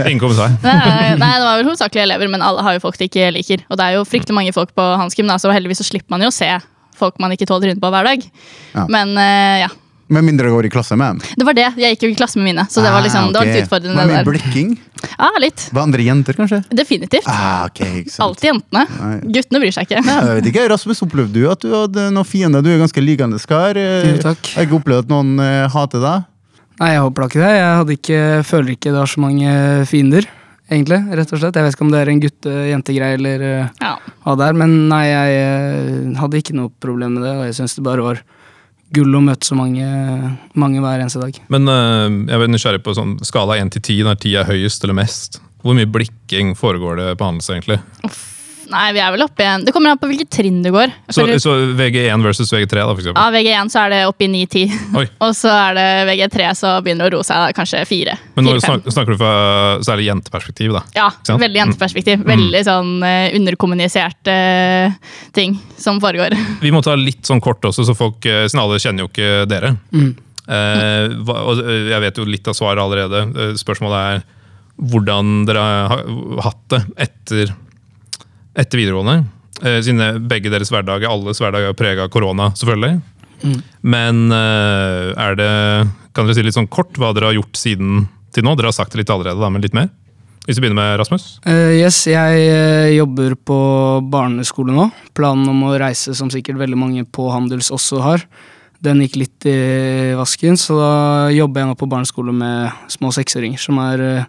Ingen 0.05 0.19
kommentar. 0.21 0.53
Nei, 0.61 1.15
nei, 1.17 1.33
det 1.39 1.45
var 1.47 1.59
vel 1.63 1.69
hovedsakelig 1.71 2.03
elever, 2.05 2.29
men 2.31 2.43
alle 2.45 2.61
har 2.65 2.75
jo 2.77 2.83
folk 2.83 2.97
de 2.99 3.07
ikke 3.09 3.29
liker. 3.35 3.63
Og 3.71 3.79
det 3.79 3.85
er 3.87 3.97
jo 3.97 4.05
fryktelig 4.07 4.35
mange 4.37 4.53
folk 4.53 4.73
på 4.77 4.85
Hans 4.99 5.17
da, 5.17 5.37
så 5.41 5.49
heldigvis 5.55 5.81
så 5.81 5.87
slipper 5.89 6.13
man 6.13 6.27
jo 6.27 6.29
å 6.29 6.35
se 6.35 6.49
folk 6.99 7.19
man 7.23 7.35
ikke 7.35 7.47
tåler 7.49 7.69
trynet 7.69 7.83
på 7.83 7.91
hver 7.93 8.09
dag. 8.13 8.25
Ja. 8.75 8.87
Men 8.91 9.15
uh, 9.17 9.55
ja. 9.65 9.69
Med 10.09 10.25
mindre 10.25 10.49
du 10.49 10.55
går 10.55 10.65
i 10.65 10.69
klasse 10.73 10.95
med 10.97 11.19
dem. 11.19 11.35
Det 11.37 11.45
var 11.45 11.53
det. 11.53 11.67
Jeg 11.77 11.93
gikk 11.93 12.03
jo 12.07 12.09
i 12.09 12.15
klasse 12.17 12.39
med 12.39 12.47
mine, 12.49 12.63
så 12.65 12.81
det 12.81 12.89
var 12.89 13.03
liksom, 13.05 13.27
det 13.29 13.37
var 13.37 13.45
litt 13.45 13.59
utfordrende. 13.67 13.93
Var 13.99 14.07
det 14.09 14.15
mye 14.15 14.25
blikking? 14.25 14.71
Ja, 15.11 15.27
litt. 15.43 15.65
Var 15.69 15.83
andre 15.85 16.01
jenter, 16.07 16.33
kanskje? 16.33 16.63
Definitivt. 16.73 17.27
Ah, 17.29 17.67
okay. 17.67 18.01
Alltid 18.25 18.47
jentene. 18.49 18.87
Nei. 18.89 19.11
Guttene 19.37 19.61
bryr 19.61 19.75
seg 19.75 19.85
ikke. 19.85 20.01
Nei, 20.07 20.15
jeg 20.17 20.39
vet 20.39 20.49
ikke, 20.49 20.63
Rasmus, 20.73 21.03
opplevde 21.05 21.37
du 21.37 21.45
at 21.51 21.61
du 21.61 21.69
hadde 21.75 22.07
noen 22.15 22.25
fiender? 22.25 22.65
Du 22.65 22.71
er 22.73 22.81
ganske 22.81 23.03
likende 23.05 23.37
kar. 23.53 23.77
Eh, 23.77 24.09
Jo, 24.09 24.17
takk. 24.25 24.49
Har 24.55 24.65
ikke 24.65 24.79
opplevd 24.79 25.05
at 25.05 25.13
noen 25.13 25.37
uh, 25.37 25.69
hater 25.77 26.01
deg. 26.07 26.25
Nei, 26.81 26.89
jeg 26.95 27.05
håper 27.05 27.21
da 27.21 27.29
ikke 27.29 27.43
det. 27.45 27.53
Jeg 27.59 27.77
hadde 27.83 27.97
ikke, 27.99 28.19
føler 28.49 28.73
ikke 28.79 28.95
det 28.95 29.01
har 29.03 29.13
så 29.13 29.21
mange 29.27 29.53
fiender, 29.93 30.29
egentlig. 30.73 30.99
rett 31.21 31.37
og 31.37 31.43
slett. 31.43 31.61
Jeg 31.61 31.69
vet 31.69 31.77
ikke 31.77 31.85
om 31.85 31.93
det 31.93 32.01
er 32.01 32.11
en 32.15 32.25
gutte-jente-greie 32.25 33.21
eller 33.21 33.45
eh, 34.19 34.25
Ja. 34.25 34.35
hva 34.35 34.37
det 34.37 34.49
er, 34.49 34.53
men 34.53 34.89
nei, 34.89 35.05
jeg 35.07 35.39
eh, 35.39 36.19
hadde 36.19 36.37
ikke 36.37 36.55
noe 36.55 36.69
problem 36.79 37.13
med 37.17 37.23
det, 37.23 37.35
og 37.37 37.45
jeg 37.45 37.55
syns 37.55 37.75
det 37.75 37.83
bare 37.83 38.01
var 38.03 38.21
gull 38.91 39.15
å 39.15 39.21
møte 39.21 39.45
så 39.45 39.55
mange, 39.55 39.85
mange 40.57 40.79
hver 40.81 40.99
eneste 40.99 41.21
dag. 41.21 41.35
Men 41.49 41.67
eh, 41.67 42.31
jeg 42.33 42.41
er 42.41 42.47
nysgjerrig 42.49 42.83
på 42.83 42.95
sånn 42.97 43.17
skala 43.23 43.57
1 43.61 43.69
til 43.77 43.81
10, 43.81 44.03
når 44.07 44.15
10 44.23 44.35
er 44.41 44.49
høyest 44.49 44.83
eller 44.83 44.97
mest. 44.97 45.39
Hvor 45.61 45.75
mye 45.75 45.85
blikking 45.91 46.55
foregår 46.55 46.97
det 46.97 47.17
på 47.19 47.25
Handels, 47.27 47.49
egentlig? 47.51 47.79
Nei, 48.69 48.85
vi 48.93 49.01
er 49.01 49.13
vel 49.15 49.23
oppe 49.25 49.43
igjen. 49.43 49.63
Det 49.65 49.73
kommer 49.73 49.93
an 49.93 49.99
på 50.01 50.09
hvilket 50.11 50.29
trinn 50.33 50.59
du 50.65 50.69
går. 50.73 50.91
Så, 51.09 51.23
føler- 51.23 51.41
så 51.41 51.55
VG1 51.79 52.23
versus 52.25 52.51
VG3, 52.53 52.75
da, 52.77 52.85
for 52.93 53.01
eksempel. 53.01 53.17
Ja, 53.17 53.33
VG1 53.33 53.73
så 53.73 53.81
er 53.83 53.93
det 53.95 54.01
oppe 54.09 54.27
i 54.27 54.29
9-10. 54.33 54.77
Og 55.25 55.33
så 55.37 55.51
er 55.53 55.77
det 55.79 55.87
VG3 56.11 56.51
så 56.59 56.75
begynner 56.85 57.09
det 57.09 57.11
å 57.11 57.17
roe 57.17 57.27
seg, 57.27 57.41
da, 57.41 57.57
kanskje 57.57 57.83
4. 57.89 58.15
Men 58.37 58.47
nå 58.47 58.55
4-5. 58.59 58.85
snakker 58.93 59.15
du 59.17 59.21
fra 59.23 59.33
særlig 59.89 60.07
jenteperspektiv, 60.11 60.77
da. 60.77 60.83
Ja, 60.97 61.09
veldig 61.33 61.63
jenteperspektiv. 61.63 62.23
Veldig 62.29 62.63
sånn 62.69 62.95
uh, 63.03 63.27
underkommuniserte 63.39 64.37
uh, 64.93 65.19
ting 65.35 65.57
som 65.81 65.99
foregår. 66.03 66.37
Vi 66.65 66.73
må 66.75 66.83
ta 66.85 66.95
litt 66.99 67.25
sånn 67.27 67.41
kort 67.43 67.65
også, 67.65 67.87
så 67.89 67.97
folk, 67.97 68.21
uh, 68.29 68.45
siden 68.47 68.63
alle 68.65 68.81
kjenner 68.81 69.07
jo 69.07 69.11
ikke 69.13 69.45
dere. 69.49 69.75
Eh, 70.49 71.11
hva, 71.27 71.35
og 71.45 71.59
eh, 71.61 71.89
jeg 71.91 72.01
vet 72.01 72.17
jo 72.17 72.25
litt 72.25 72.47
av 72.49 72.55
svaret 72.57 72.81
allerede. 72.81 73.19
Eh, 73.37 73.51
Spørsmålet 73.59 73.99
er 74.15 74.23
hvordan 74.79 75.43
dere 75.45 75.61
har 75.91 76.01
hatt 76.45 76.61
det 76.73 76.79
etter, 77.05 77.51
etter 78.59 78.81
videregående. 78.81 79.23
Eh, 79.63 79.79
siden 79.83 80.27
begge 80.29 80.51
deres 80.51 80.71
hverdager, 80.73 81.09
alles 81.09 81.41
hverdag 81.41 81.69
er 81.69 81.77
prega 81.77 82.05
av 82.07 82.13
korona, 82.13 82.51
selvfølgelig. 82.59 82.99
Men 83.87 84.25
eh, 84.35 85.13
er 85.15 85.37
det 85.39 85.51
Kan 86.11 86.27
dere 86.27 86.35
si 86.35 86.43
litt 86.43 86.57
sånn 86.57 86.67
kort 86.67 86.97
hva 86.99 87.13
dere 87.15 87.29
har 87.29 87.37
gjort 87.37 87.55
siden 87.55 88.03
til 88.35 88.43
nå? 88.43 88.55
Dere 88.57 88.71
har 88.71 88.75
sagt 88.75 88.91
det 88.91 89.03
litt 89.03 89.11
allerede, 89.13 89.39
da, 89.39 89.49
men 89.53 89.63
litt 89.63 89.77
mer? 89.77 89.87
Hvis 90.47 90.57
vi 90.57 90.65
begynner 90.65 90.79
med 90.81 90.95
Rasmus? 90.97 91.25
Uh, 91.45 91.75
yes, 91.77 92.01
jeg 92.09 92.45
uh, 92.49 92.89
jobber 92.89 93.35
på 93.45 93.59
barneskole 94.09 94.73
nå. 94.73 94.87
Planen 95.15 95.45
om 95.51 95.67
å 95.67 95.75
reise, 95.77 96.15
som 96.17 96.31
sikkert 96.33 96.57
veldig 96.57 96.79
mange 96.79 97.03
på 97.05 97.27
Handels 97.29 97.69
også 97.75 98.01
har, 98.01 98.25
den 98.81 99.03
gikk 99.03 99.19
litt 99.19 99.45
i 99.49 100.15
vasken, 100.17 100.57
så 100.57 100.77
da 100.79 100.93
jobber 101.35 101.61
jeg 101.61 101.69
nå 101.69 101.77
på 101.77 101.89
barneskole 101.91 102.33
med 102.33 102.91
små 102.91 103.11
seksåringer, 103.13 103.59
som 103.61 103.79
er 103.83 104.03
eh, 104.05 104.27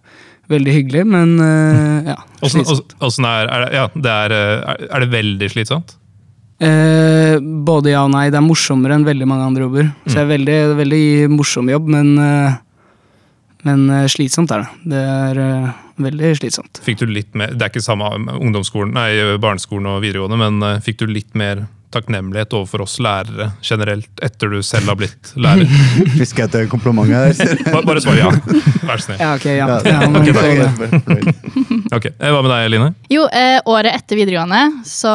veldig 0.51 0.75
hyggelig, 0.75 1.05
men 1.09 1.35
eh, 1.45 2.11
ja, 2.13 2.17
slitsomt. 2.43 2.95
åssen 3.03 3.27
er, 3.29 3.49
er, 3.49 3.65
det, 3.65 3.71
ja, 3.77 3.87
det 3.95 4.15
er, 4.27 4.35
eh, 4.37 4.87
er 4.89 5.05
det 5.05 5.11
veldig 5.15 5.51
slitsomt? 5.55 5.97
Eh, 6.61 7.37
både 7.41 7.95
ja 7.95 8.03
og 8.05 8.13
nei. 8.13 8.27
Det 8.33 8.41
er 8.41 8.45
morsommere 8.45 8.99
enn 8.99 9.07
veldig 9.07 9.29
mange 9.31 9.47
andre 9.49 9.65
jobber. 9.69 9.93
Så 10.05 10.19
det 10.19 10.25
er 10.25 10.33
veldig, 10.35 10.59
veldig 10.81 11.05
morsom 11.33 11.71
jobb, 11.73 11.89
men, 11.97 12.13
eh, 12.21 12.59
men 13.69 13.87
slitsomt 14.13 14.53
er 14.57 14.67
det. 14.67 14.93
Det 14.93 15.03
er 15.17 15.43
veldig 16.01 16.35
slitsomt. 16.41 16.83
Fikk 16.85 17.03
du 17.03 17.11
litt 17.11 17.35
mer, 17.37 17.53
Det 17.53 17.67
er 17.67 17.73
ikke 17.73 17.85
samme 17.85 18.09
ungdomsskolen, 18.39 18.95
nei, 18.97 19.37
barneskolen 19.41 19.89
og 19.95 20.01
videregående, 20.05 20.41
men 20.41 20.81
fikk 20.85 21.03
du 21.03 21.11
litt 21.11 21.35
mer 21.37 21.67
takknemlighet 21.95 22.55
overfor 22.57 22.85
oss 22.85 22.97
lærere 23.03 23.51
generelt 23.67 24.23
etter 24.25 24.53
du 24.53 24.61
selv 24.67 24.91
har 24.93 24.99
blitt 25.01 25.33
lærer? 25.41 25.67
Fisker 26.19 26.47
etter 26.47 26.69
komplimenter 26.71 27.31
her? 27.31 27.55
Bare, 27.71 27.85
bare 27.89 28.03
svar 28.05 28.19
ja. 28.19 28.31
Vær 28.87 29.01
så 29.01 29.09
snill. 29.09 29.21
Ja, 29.21 29.33
ok, 29.37 29.47
ja. 29.51 29.67
Ja, 29.67 29.77
okay, 29.81 30.11
men 30.11 30.21
ok, 30.21 30.31
få 30.37 30.45
det. 30.61 31.01
fornøyd. 31.07 31.91
Ok, 31.91 32.07
eh, 32.13 32.31
Hva 32.31 32.43
med 32.45 32.53
deg, 32.53 32.69
Line? 32.71 32.91
Jo, 33.11 33.25
eh, 33.35 33.59
året 33.71 33.97
etter 33.97 34.21
videregående 34.21 34.61
så 34.87 35.11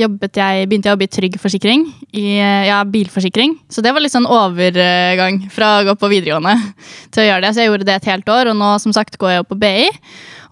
jeg, 0.00 0.10
begynte 0.18 0.88
jeg 0.88 0.92
å 0.92 0.96
jobbe 0.96 1.06
i 1.06 1.12
Trygg 1.18 1.38
Forsikring. 1.42 1.84
I 2.10 2.26
eh, 2.38 2.64
ja, 2.70 2.80
bilforsikring. 2.88 3.54
Så 3.70 3.84
det 3.84 3.92
var 3.94 4.02
litt 4.02 4.14
sånn 4.14 4.26
overgang 4.26 5.44
fra 5.54 5.76
å 5.78 5.86
gå 5.86 5.94
på 6.00 6.10
videregående 6.10 6.56
til 7.14 7.24
å 7.24 7.28
gjøre 7.28 7.44
det. 7.46 7.52
Så 7.54 7.62
jeg 7.62 7.70
gjorde 7.70 7.88
det 7.88 8.00
et 8.00 8.10
helt 8.10 8.34
år, 8.34 8.50
og 8.50 8.58
nå 8.58 8.72
som 8.82 8.94
sagt 8.96 9.20
går 9.20 9.36
jeg 9.36 9.44
opp 9.44 9.52
på 9.54 9.60
BI. 9.62 9.86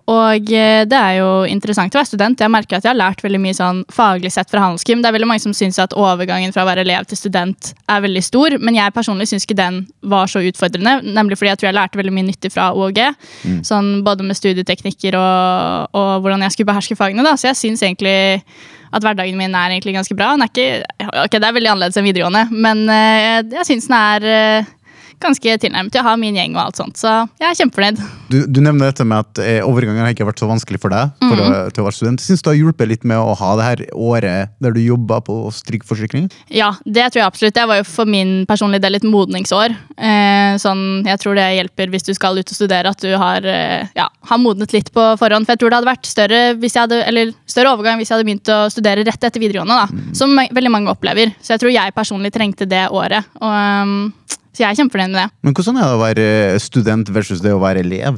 Og 0.07 0.53
eh, 0.55 0.85
det 0.87 0.99
er 0.99 1.17
jo 1.19 1.31
interessant 1.51 1.95
å 1.95 1.99
være 1.99 2.11
student. 2.13 2.43
Jeg 2.43 2.53
merker 2.53 2.79
at 2.79 2.87
jeg 2.87 2.93
har 2.93 2.99
lært 2.99 3.25
veldig 3.25 3.41
mye 3.43 3.57
sånn 3.59 3.81
faglig 3.93 4.31
sett 4.35 4.53
fra 4.53 4.63
handelsgym. 4.63 5.03
Det 5.03 5.11
er 5.11 5.17
veldig 5.17 5.29
mange 5.33 5.43
som 5.43 5.55
syns 5.57 5.81
at 5.83 5.97
overgangen 5.99 6.55
fra 6.55 6.63
å 6.63 6.69
være 6.69 6.85
elev 6.87 7.09
til 7.11 7.19
student 7.19 7.73
er 7.91 8.05
veldig 8.05 8.23
stor, 8.23 8.55
men 8.63 8.79
jeg 8.79 8.95
personlig 8.95 9.27
syns 9.33 9.49
ikke 9.49 9.59
den 9.59 9.83
var 10.07 10.31
så 10.31 10.45
utfordrende. 10.47 11.01
Nemlig 11.17 11.41
fordi 11.41 11.51
jeg 11.51 11.63
tror 11.63 11.71
jeg 11.71 11.79
lærte 11.81 11.99
veldig 11.99 12.15
mye 12.15 12.29
nyttig 12.29 12.53
fra 12.55 12.71
OG. 12.77 13.03
Sånn 13.67 13.91
både 14.07 14.29
med 14.29 14.39
studieteknikker 14.39 15.19
og, 15.19 15.99
og 15.99 16.13
hvordan 16.23 16.47
jeg 16.47 16.55
skulle 16.55 16.71
beherske 16.71 16.99
fagene. 16.99 17.27
Da. 17.27 17.35
Så 17.35 17.51
jeg 17.51 17.61
syns 17.65 17.83
egentlig 17.83 18.17
at 18.95 19.03
hverdagen 19.03 19.37
min 19.39 19.55
er 19.59 19.75
egentlig 19.75 19.97
ganske 19.97 20.15
bra. 20.17 20.33
Er 20.37 20.47
ikke, 20.47 20.85
ok, 21.25 21.35
Det 21.35 21.49
er 21.49 21.57
veldig 21.59 21.73
annerledes 21.73 21.99
enn 21.99 22.07
videregående, 22.07 22.47
men 22.55 22.87
eh, 22.93 23.19
jeg, 23.25 23.47
jeg 23.59 23.69
syns 23.71 23.89
den 23.91 23.97
er 23.99 24.29
eh, 24.31 24.75
ganske 25.23 25.57
tilnærmet. 25.63 25.95
Jeg 25.97 26.05
har 26.07 26.19
min 26.21 26.37
gjeng 26.37 26.57
og 26.57 26.63
alt 26.67 26.81
sånt, 26.81 26.99
så 27.01 27.13
jeg 27.41 27.49
er 27.49 27.59
kjempefornøyd. 27.61 28.01
Du, 28.31 28.39
du 28.51 28.61
nevner 28.63 28.91
dette 28.91 29.07
med 29.07 29.25
at 29.25 29.41
eh, 29.43 29.61
overgangen 29.65 30.03
har 30.05 30.15
ikke 30.15 30.27
vært 30.29 30.43
så 30.43 30.49
vanskelig 30.51 30.81
for 30.83 30.93
deg 30.93 31.13
for 31.23 31.43
å, 31.43 31.49
til 31.71 31.83
å 31.83 31.87
være 31.87 31.99
student. 31.99 32.23
Syns 32.23 32.43
du 32.43 32.49
det 32.49 32.55
har 32.55 32.61
hjulpet 32.61 32.91
litt 32.91 33.07
med 33.09 33.21
å 33.21 33.37
ha 33.39 33.51
det 33.59 33.69
her 33.69 33.85
året 33.93 34.55
der 34.63 34.75
du 34.77 34.81
jobba 34.83 35.21
på 35.27 35.39
strikkforsikring? 35.55 36.29
Ja, 36.53 36.73
det 36.85 37.09
tror 37.11 37.23
jeg 37.23 37.31
absolutt. 37.31 37.57
Det 37.57 37.67
var 37.71 37.81
jo 37.81 37.87
for 37.89 38.11
min 38.11 38.35
personlige 38.49 38.85
del 38.87 38.99
et 38.99 39.07
modningsår. 39.07 39.77
Eh, 39.97 40.57
sånn, 40.63 40.85
jeg 41.07 41.23
tror 41.23 41.39
det 41.39 41.47
hjelper 41.57 41.93
hvis 41.93 42.07
du 42.09 42.13
skal 42.17 42.39
ut 42.39 42.53
og 42.53 42.59
studere, 42.59 42.93
at 42.93 43.03
du 43.03 43.13
har, 43.17 43.47
eh, 43.47 43.89
ja, 43.97 44.09
har 44.31 44.43
modnet 44.43 44.75
litt 44.77 44.93
på 44.95 45.09
forhånd. 45.21 45.49
For 45.49 45.57
jeg 45.57 45.63
tror 45.63 45.73
det 45.73 45.81
hadde 45.81 45.93
vært 45.93 46.11
større, 46.11 46.43
hvis 46.61 46.77
jeg 46.77 46.87
hadde, 46.87 47.03
eller 47.09 47.33
større 47.49 47.73
overgang 47.77 48.01
hvis 48.01 48.11
jeg 48.11 48.19
hadde 48.19 48.29
begynt 48.29 48.53
å 48.53 48.61
studere 48.73 49.07
rett 49.07 49.29
etter 49.31 49.43
videregående. 49.43 49.81
Da, 49.81 50.13
Som 50.17 50.37
veldig 50.37 50.73
mange 50.73 50.93
opplever. 50.93 51.33
Så 51.41 51.55
jeg 51.55 51.65
tror 51.65 51.75
jeg 51.75 51.97
personlig 51.97 52.33
trengte 52.35 52.69
det 52.69 52.87
året. 52.91 53.27
Og, 53.41 53.51
ehm, 53.53 54.13
så 54.57 54.65
jeg 54.65 54.71
er 54.71 54.79
kjempefornøyd 54.81 55.13
med 55.13 55.21
det. 55.21 55.29
Men 55.45 55.57
hvordan 55.57 55.77
er 55.77 55.85
det 55.85 55.97
å 55.99 56.01
være 56.01 56.61
student 56.65 57.11
versus 57.13 57.43
det 57.45 57.53
å 57.53 57.61
være 57.61 57.85
elev? 57.85 58.17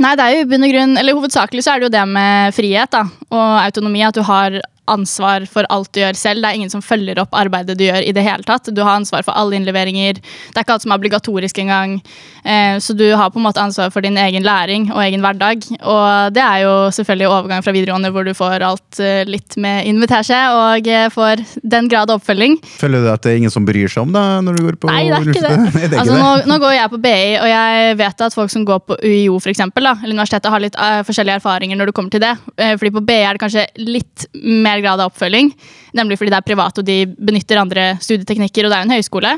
Nei, 0.00 0.14
det 0.18 0.24
er 0.24 0.32
jo 0.34 0.42
i 0.42 0.46
bunn 0.50 0.64
og 0.66 0.72
grunn, 0.72 0.96
eller 0.98 1.14
Hovedsakelig 1.14 1.62
så 1.62 1.74
er 1.74 1.82
det 1.82 1.86
jo 1.86 1.94
det 1.94 2.04
med 2.10 2.54
frihet 2.56 2.90
da, 2.90 3.04
og 3.30 3.50
autonomi. 3.60 4.00
At 4.02 4.16
du 4.16 4.24
har 4.26 4.56
ansvar 4.90 5.46
for 5.50 5.66
alt 5.72 5.92
du 5.94 6.02
gjør 6.02 6.18
selv. 6.18 6.44
Det 6.44 6.50
er 6.50 6.60
ingen 6.60 6.72
som 6.72 6.82
følger 6.84 7.18
opp 7.22 7.34
arbeidet 7.36 7.78
du 7.78 7.86
gjør. 7.86 8.02
i 8.04 8.12
det 8.12 8.24
hele 8.24 8.44
tatt. 8.44 8.68
Du 8.74 8.82
har 8.82 8.98
ansvar 8.98 9.24
for 9.24 9.32
alle 9.36 9.56
innleveringer. 9.56 10.20
Det 10.20 10.56
er 10.56 10.64
ikke 10.64 10.76
alt 10.76 10.84
som 10.84 10.92
er 10.92 11.00
obligatorisk 11.00 11.58
engang. 11.62 12.00
Eh, 12.44 12.76
så 12.78 12.92
du 12.92 13.06
har 13.16 13.30
på 13.32 13.40
en 13.40 13.46
måte 13.46 13.62
ansvar 13.62 13.90
for 13.90 14.04
din 14.04 14.18
egen 14.20 14.44
læring 14.44 14.90
og 14.92 15.00
egen 15.04 15.24
hverdag. 15.24 15.64
Og 15.80 16.34
det 16.36 16.42
er 16.44 16.64
jo 16.64 16.74
selvfølgelig 16.92 17.30
overgang 17.30 17.64
fra 17.64 17.72
videregående 17.72 18.10
hvor 18.12 18.26
du 18.26 18.34
får 18.36 18.64
alt 18.66 19.00
eh, 19.00 19.24
litt 19.28 19.56
med 19.56 19.88
invitasje 19.88 20.40
og 20.52 20.88
eh, 20.88 21.08
får 21.12 21.44
den 21.62 21.88
grad 21.88 22.12
av 22.12 22.20
oppfølging. 22.20 22.58
Føler 22.80 23.04
du 23.04 23.10
at 23.14 23.24
det 23.24 23.32
er 23.32 23.40
ingen 23.40 23.54
som 23.54 23.64
bryr 23.64 23.88
seg 23.88 24.04
om 24.04 24.12
deg 24.12 24.44
når 24.44 24.58
du 24.58 24.64
går 24.68 24.78
på 24.82 24.92
Nei, 24.92 25.06
det 25.08 25.16
er 25.16 25.30
ikke 25.32 25.40
det. 25.40 25.54
universitetet? 25.54 25.74
Nei, 25.78 25.88
det 25.88 25.96
er 25.96 26.04
altså, 26.04 26.18
nå, 26.20 26.52
nå 26.52 26.60
går 26.64 26.76
jeg 26.76 26.92
på 26.92 27.02
BI, 27.06 27.16
og 27.40 27.48
jeg 27.54 27.98
vet 28.02 28.26
at 28.28 28.36
folk 28.36 28.52
som 28.52 28.68
går 28.68 28.84
på 28.84 28.98
UiO, 29.00 29.38
for 29.40 29.54
eksempel, 29.54 29.88
da, 29.88 29.96
eller 30.02 30.18
universitetet, 30.18 30.52
har 30.52 30.62
litt 30.62 30.76
uh, 30.78 31.00
forskjellige 31.06 31.40
erfaringer 31.40 31.80
når 31.80 31.90
det 31.90 31.96
kommer 31.96 32.12
til 32.12 32.22
det. 32.22 32.34
Fordi 32.54 32.92
på 32.94 33.02
BI 33.04 33.16
er 33.22 33.36
det 33.36 33.42
kanskje 33.42 33.64
litt 33.80 34.26
mer 34.34 34.73
grad 34.82 35.02
av 35.02 35.12
oppfølging. 35.12 35.52
Nemlig 35.94 36.18
fordi 36.18 36.32
det 36.34 36.40
er 36.40 36.48
privat, 36.48 36.78
og 36.80 36.86
de 36.88 36.98
benytter 37.06 37.60
andre 37.60 37.86
studieteknikker, 38.02 38.66
og 38.66 38.72
det 38.72 38.80
er 38.80 38.88
en 38.88 38.96
høyskole. 38.96 39.32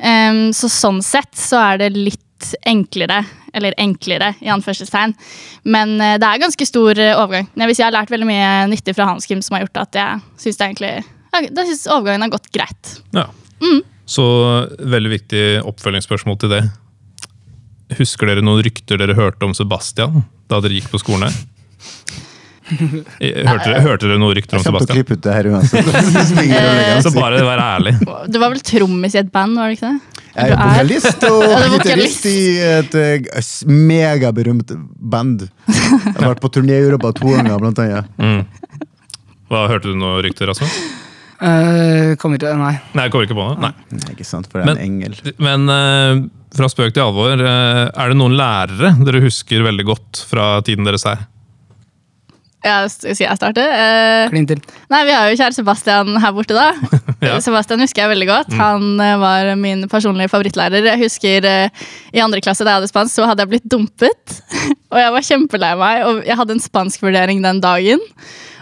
Um, 0.00 0.42
så 0.56 0.70
sånn 0.72 1.02
sett 1.04 1.32
så 1.36 1.60
er 1.60 1.82
det 1.82 1.92
litt 1.98 2.54
enklere, 2.64 3.20
eller 3.52 3.74
enklere 3.76 4.32
i 4.40 4.48
anførselstegn. 4.48 5.12
Men 5.68 5.98
eh, 6.00 6.16
det 6.16 6.24
er 6.24 6.40
ganske 6.40 6.66
stor 6.66 6.96
eh, 6.96 7.12
overgang. 7.12 7.50
Jeg 7.52 7.76
jeg 7.76 7.84
har 7.84 7.92
lært 7.92 8.12
veldig 8.12 8.28
mye 8.28 8.50
nyttig 8.70 8.94
fra 8.96 9.10
Handelsgym 9.10 9.42
som 9.44 9.58
har 9.58 9.66
gjort 9.66 9.82
at 9.82 9.98
jeg 10.00 10.22
syns 10.40 10.62
overgangen 11.90 12.24
har 12.24 12.32
gått 12.32 12.48
greit. 12.54 12.94
Ja. 13.12 13.26
Så 14.10 14.24
veldig 14.80 15.12
viktig 15.12 15.44
oppfølgingsspørsmål 15.68 16.40
til 16.42 16.54
det. 16.56 16.64
Husker 18.00 18.30
dere 18.30 18.42
noen 18.42 18.62
rykter 18.64 18.98
dere 18.98 19.18
hørte 19.18 19.46
om 19.46 19.54
Sebastian 19.54 20.24
da 20.50 20.58
dere 20.62 20.78
gikk 20.78 20.90
på 20.90 21.02
skolen 21.02 21.28
her? 21.28 21.36
Hørte 23.50 23.66
dere, 23.66 23.80
hørte 23.84 24.10
du 24.10 24.14
noen 24.14 24.36
rykter 24.38 24.58
om 24.58 24.64
Sebastian? 24.64 24.70
Jeg 24.70 24.70
kommer 24.70 24.80
til 24.80 24.92
å 24.92 24.98
klippe 24.98 25.16
ut 25.16 25.24
det 25.26 25.34
her 25.34 25.48
uansett. 25.50 27.04
Så 27.06 27.12
bare 27.14 27.42
vær 27.46 27.62
ærlig. 27.64 27.96
Du 28.30 28.38
var 28.42 28.54
vel 28.54 28.62
trommis 28.64 29.16
i 29.16 29.22
et 29.22 29.32
band, 29.34 29.58
var 29.58 29.72
det 29.72 29.78
ikke 29.78 29.90
det? 29.90 30.24
Jeg 30.30 30.54
er 30.54 30.60
vokalist 30.60 31.26
og 31.26 31.44
gitarist 31.74 32.26
i 32.30 32.38
et 32.62 32.96
eh, 33.00 33.50
megaberømt 33.66 34.72
band. 35.12 35.48
Jeg 35.66 36.16
har 36.20 36.30
vært 36.30 36.44
på 36.44 36.52
turné 36.54 36.78
i 36.78 36.86
Europa 36.86 37.10
to 37.18 37.34
ganger, 37.34 37.58
blant 37.60 37.82
annet. 37.82 38.58
Hva 39.50 39.66
Hørte 39.66 39.90
du 39.90 39.98
noen 39.98 40.22
rykter, 40.22 40.46
Rasmus? 40.52 40.76
Uh, 41.40 42.14
kommer 42.20 42.36
ikke 42.36 42.52
Nei. 42.60 42.74
Nei, 42.92 43.06
kommer 43.08 43.24
ikke 43.24 43.36
på 43.38 43.46
noe. 43.48 43.56
Nei. 43.62 43.72
Nei, 43.96 44.12
ikke 44.12 44.28
sant, 44.28 44.46
for 44.50 44.60
det 44.60 44.68
er 44.68 44.76
en 44.76 44.84
engel. 44.84 45.16
Men 45.40 45.66
uh, 45.72 46.20
fra 46.54 46.68
spøk 46.68 46.92
til 46.94 47.06
alvor, 47.06 47.32
uh, 47.40 47.88
er 47.88 48.12
det 48.12 48.18
noen 48.20 48.36
lærere 48.38 48.92
dere 49.00 49.22
husker 49.24 49.64
veldig 49.64 49.86
godt 49.88 50.22
fra 50.28 50.52
tiden 50.66 50.86
deres 50.86 51.08
her? 51.08 51.24
Ja, 52.60 52.84
skal 52.92 53.16
jeg 53.16 53.38
starte? 53.38 53.62
Eh, 53.64 54.26
Klin 54.28 54.46
til. 54.48 54.60
nei, 54.92 55.00
Vi 55.08 55.14
har 55.16 55.30
jo 55.30 55.38
kjære 55.38 55.56
Sebastian 55.56 56.16
her 56.20 56.34
borte, 56.36 56.56
da. 56.56 56.72
Ja. 57.20 57.34
Sebastian 57.44 57.82
husker 57.84 58.06
jeg 58.06 58.12
veldig 58.14 58.26
godt. 58.30 58.54
Han 58.56 59.00
eh, 59.00 59.16
var 59.20 59.50
min 59.60 59.84
personlige 59.92 60.30
favorittlærer. 60.32 60.86
Jeg 60.88 61.02
husker 61.02 61.44
eh, 61.48 61.82
I 62.16 62.22
andre 62.24 62.40
klasse 62.40 62.64
da 62.64 62.72
jeg 62.72 62.80
hadde 62.80 62.92
spansk, 62.92 63.12
så 63.16 63.28
hadde 63.28 63.44
jeg 63.44 63.52
blitt 63.52 63.68
dumpet. 63.68 64.40
og 64.92 65.00
jeg 65.00 65.12
var 65.16 65.26
kjempelei 65.28 65.74
meg, 65.80 66.06
og 66.08 66.22
jeg 66.24 66.40
hadde 66.40 66.56
en 66.56 66.64
spanskvurdering 66.64 67.44
den 67.44 67.60
dagen. 67.64 68.00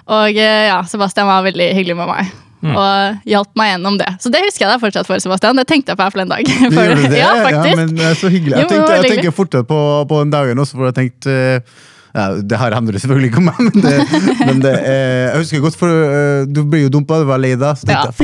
Og 0.09 0.35
eh, 0.35 0.67
ja, 0.71 0.83
Sebastian 0.91 1.31
var 1.31 1.47
veldig 1.47 1.73
hyggelig 1.79 1.99
med 1.99 2.11
meg. 2.11 2.37
Og 2.67 3.29
hjalp 3.31 3.53
meg 3.59 3.71
gjennom 3.71 3.99
det. 4.01 4.09
Så 4.23 4.33
det 4.35 4.41
husker 4.43 4.65
jeg 4.65 4.73
deg 4.73 4.83
fortsatt 4.83 5.07
for, 5.07 5.23
Sebastian. 5.23 5.59
Det 5.61 5.67
tenkte 5.71 5.95
jeg 5.95 6.01
på 6.01 6.07
her 6.07 6.15
for 6.15 6.25
en 6.25 6.33
dag. 6.33 6.51
For, 6.75 6.95
det? 7.05 7.21
ja, 7.21 7.31
faktisk. 7.45 7.79
men 7.79 7.95
det 7.95 8.09
er 8.09 8.19
så 8.19 8.33
hyggelig. 8.33 8.57
Jeg, 8.57 8.71
tenkte, 8.73 8.89
var 8.89 8.99
jeg 8.99 9.15
tenker 9.15 9.37
fortere 9.37 9.69
på, 9.69 9.79
på 10.11 10.25
den 10.25 10.35
dagen 10.35 10.63
også, 10.65 10.79
for 10.81 10.91
jeg 10.91 10.99
tenkte 10.99 11.37
eh, 11.39 11.79
ja, 12.15 12.27
Det 12.41 12.59
her 12.61 12.75
handler 12.75 12.99
selvfølgelig 13.03 13.31
ikke 13.33 13.43
om 13.43 13.49
meg, 13.51 13.63
men, 13.69 13.85
det, 13.85 13.95
men 14.49 14.63
det, 14.65 14.75
eh, 14.81 15.29
jeg 15.29 15.43
husker 15.43 15.65
godt, 15.65 15.79
for 15.81 15.93
eh, 15.93 16.47
du 16.49 16.63
ble 16.65 16.85
jo 16.87 16.93
dumpa, 16.95 17.21
du 17.23 17.29
var 17.29 17.41
lei 17.43 17.55
deg. 17.57 17.81
Så 17.81 17.89
tenkte 17.89 18.13
jeg, 18.13 18.19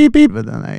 nei. 0.65 0.79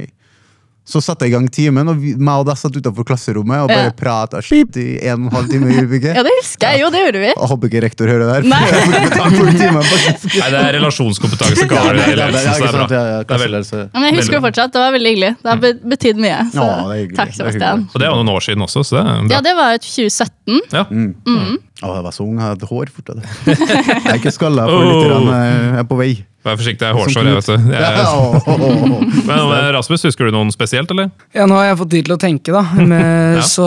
Så 0.86 1.00
satte 1.02 1.26
jeg 1.26 1.32
i 1.32 1.34
gang 1.34 1.48
timen, 1.50 1.88
og 1.90 1.98
vi, 1.98 2.12
meg 2.14 2.44
og 2.44 2.46
deg 2.46 2.60
satt 2.62 2.76
utenfor 2.78 3.06
klasserommet 3.10 3.64
og 3.64 3.72
bare 3.72 3.88
Ja. 3.88 3.94
prata 3.98 4.38
i 4.38 5.00
en 5.10 5.24
og 5.26 5.32
en 5.32 5.34
halv 5.34 5.48
time. 5.50 5.72
Ja, 6.14 6.22
det 6.22 6.34
husker 6.44 6.68
jeg. 6.76 6.82
Jo, 6.84 6.90
det 6.94 7.00
gjorde 7.02 7.22
vi. 7.24 7.32
Jeg 7.34 7.50
håper 7.50 7.72
ikke 7.72 7.82
rektor 7.88 8.06
hører 8.12 8.22
det 8.30 8.36
her. 8.36 8.46
Nei. 8.52 8.60
for 8.70 8.94
jeg 8.94 9.10
får 9.16 9.34
for 9.40 9.50
timen. 9.64 9.82
Nei, 9.82 10.50
Det 10.54 10.60
er 10.62 10.78
relasjonskompetanse. 10.78 11.56
som 11.58 11.68
det 11.74 12.06
i 12.06 12.06
det 12.06 12.18
ledelsen, 12.20 12.54
så 12.54 12.62
det 12.62 12.70
er 12.70 12.78
bra. 12.78 12.86
Det 13.26 13.34
er 13.34 13.42
veldig-. 13.48 13.82
Men 13.96 14.06
jeg 14.12 14.16
husker 14.20 14.38
det 14.38 14.44
fortsatt. 14.46 14.72
Det 14.78 14.84
var 14.86 14.94
veldig 14.94 15.12
hyggelig. 15.16 15.32
Det 15.42 15.50
har 15.56 15.64
be- 15.66 15.90
betydd 15.96 16.22
mye. 16.22 16.38
Så. 16.54 16.68
Ja. 16.70 17.02
Takk, 17.18 17.34
Det 17.34 17.40
Sebastian. 17.42 17.88
Og 17.90 17.98
det 18.00 18.06
er 18.06 18.14
jo 18.14 18.22
noen 18.22 18.34
år 18.36 18.46
siden 18.46 18.62
også, 18.68 18.86
så 18.86 19.00
det 19.00 19.02
er 19.02 19.10
bra. 19.26 19.34
Ja, 19.34 19.42
det 19.50 19.56
var 19.58 19.82
2017. 19.82 20.62
Ja. 20.70 20.86
Å, 20.86 21.90
jeg 21.98 22.06
var 22.06 22.14
så 22.16 22.24
ung, 22.30 22.38
jeg 22.40 22.46
hadde 22.54 22.70
hår 22.70 22.94
fortsatt. 22.94 23.26
Jeg 23.50 24.14
er 24.14 24.22
ikke 24.22 24.32
skalla 24.38 24.70
for 24.70 24.86
lytterne, 24.86 25.42
jeg 25.42 25.80
er 25.82 25.88
på 25.90 25.98
vei. 26.00 26.12
Vær 26.46 26.60
forsiktig, 26.60 26.78
det 26.84 26.90
er 26.92 26.94
hårsår, 26.94 27.26
jeg, 27.26 27.38
vet 27.40 27.48
du. 27.50 27.72
Jeg, 27.74 28.66
men 29.30 29.40
eh, 29.56 29.70
Rasmus, 29.74 30.04
husker 30.06 30.28
du 30.30 30.36
noen 30.36 30.52
spesielt, 30.54 30.92
eller? 30.94 31.08
Ja, 31.34 31.48
nå 31.50 31.58
har 31.58 31.72
jeg 31.72 31.80
fått 31.80 31.92
tid 31.96 32.06
til 32.06 32.14
å 32.14 32.20
tenke, 32.22 32.54
da. 32.54 32.62
Med, 32.78 33.40
Ja. 33.40 33.46
Så 33.50 33.66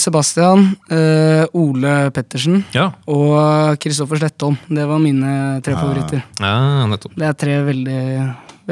Sebastian, 0.00 0.64
uh, 0.90 1.44
Ole 1.56 1.92
Pettersen 2.16 2.62
Ja. 2.74 2.88
og 3.06 3.76
Kristoffer 3.82 4.18
Slettholm. 4.22 4.56
Det 4.72 4.86
var 4.88 4.98
mine 5.02 5.60
tre 5.64 5.76
favoritter. 5.76 6.24
ja 6.40 6.86
nettopp. 6.88 7.14
Det 7.20 7.28
er 7.28 7.36
tre 7.44 7.60
veldig, 7.68 8.00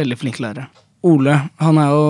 veldig 0.01 0.19
flinke 0.25 0.43
lærere. 0.47 0.67
Ole, 1.07 1.37
han 1.63 1.79
er 1.79 1.93
jo 1.93 2.05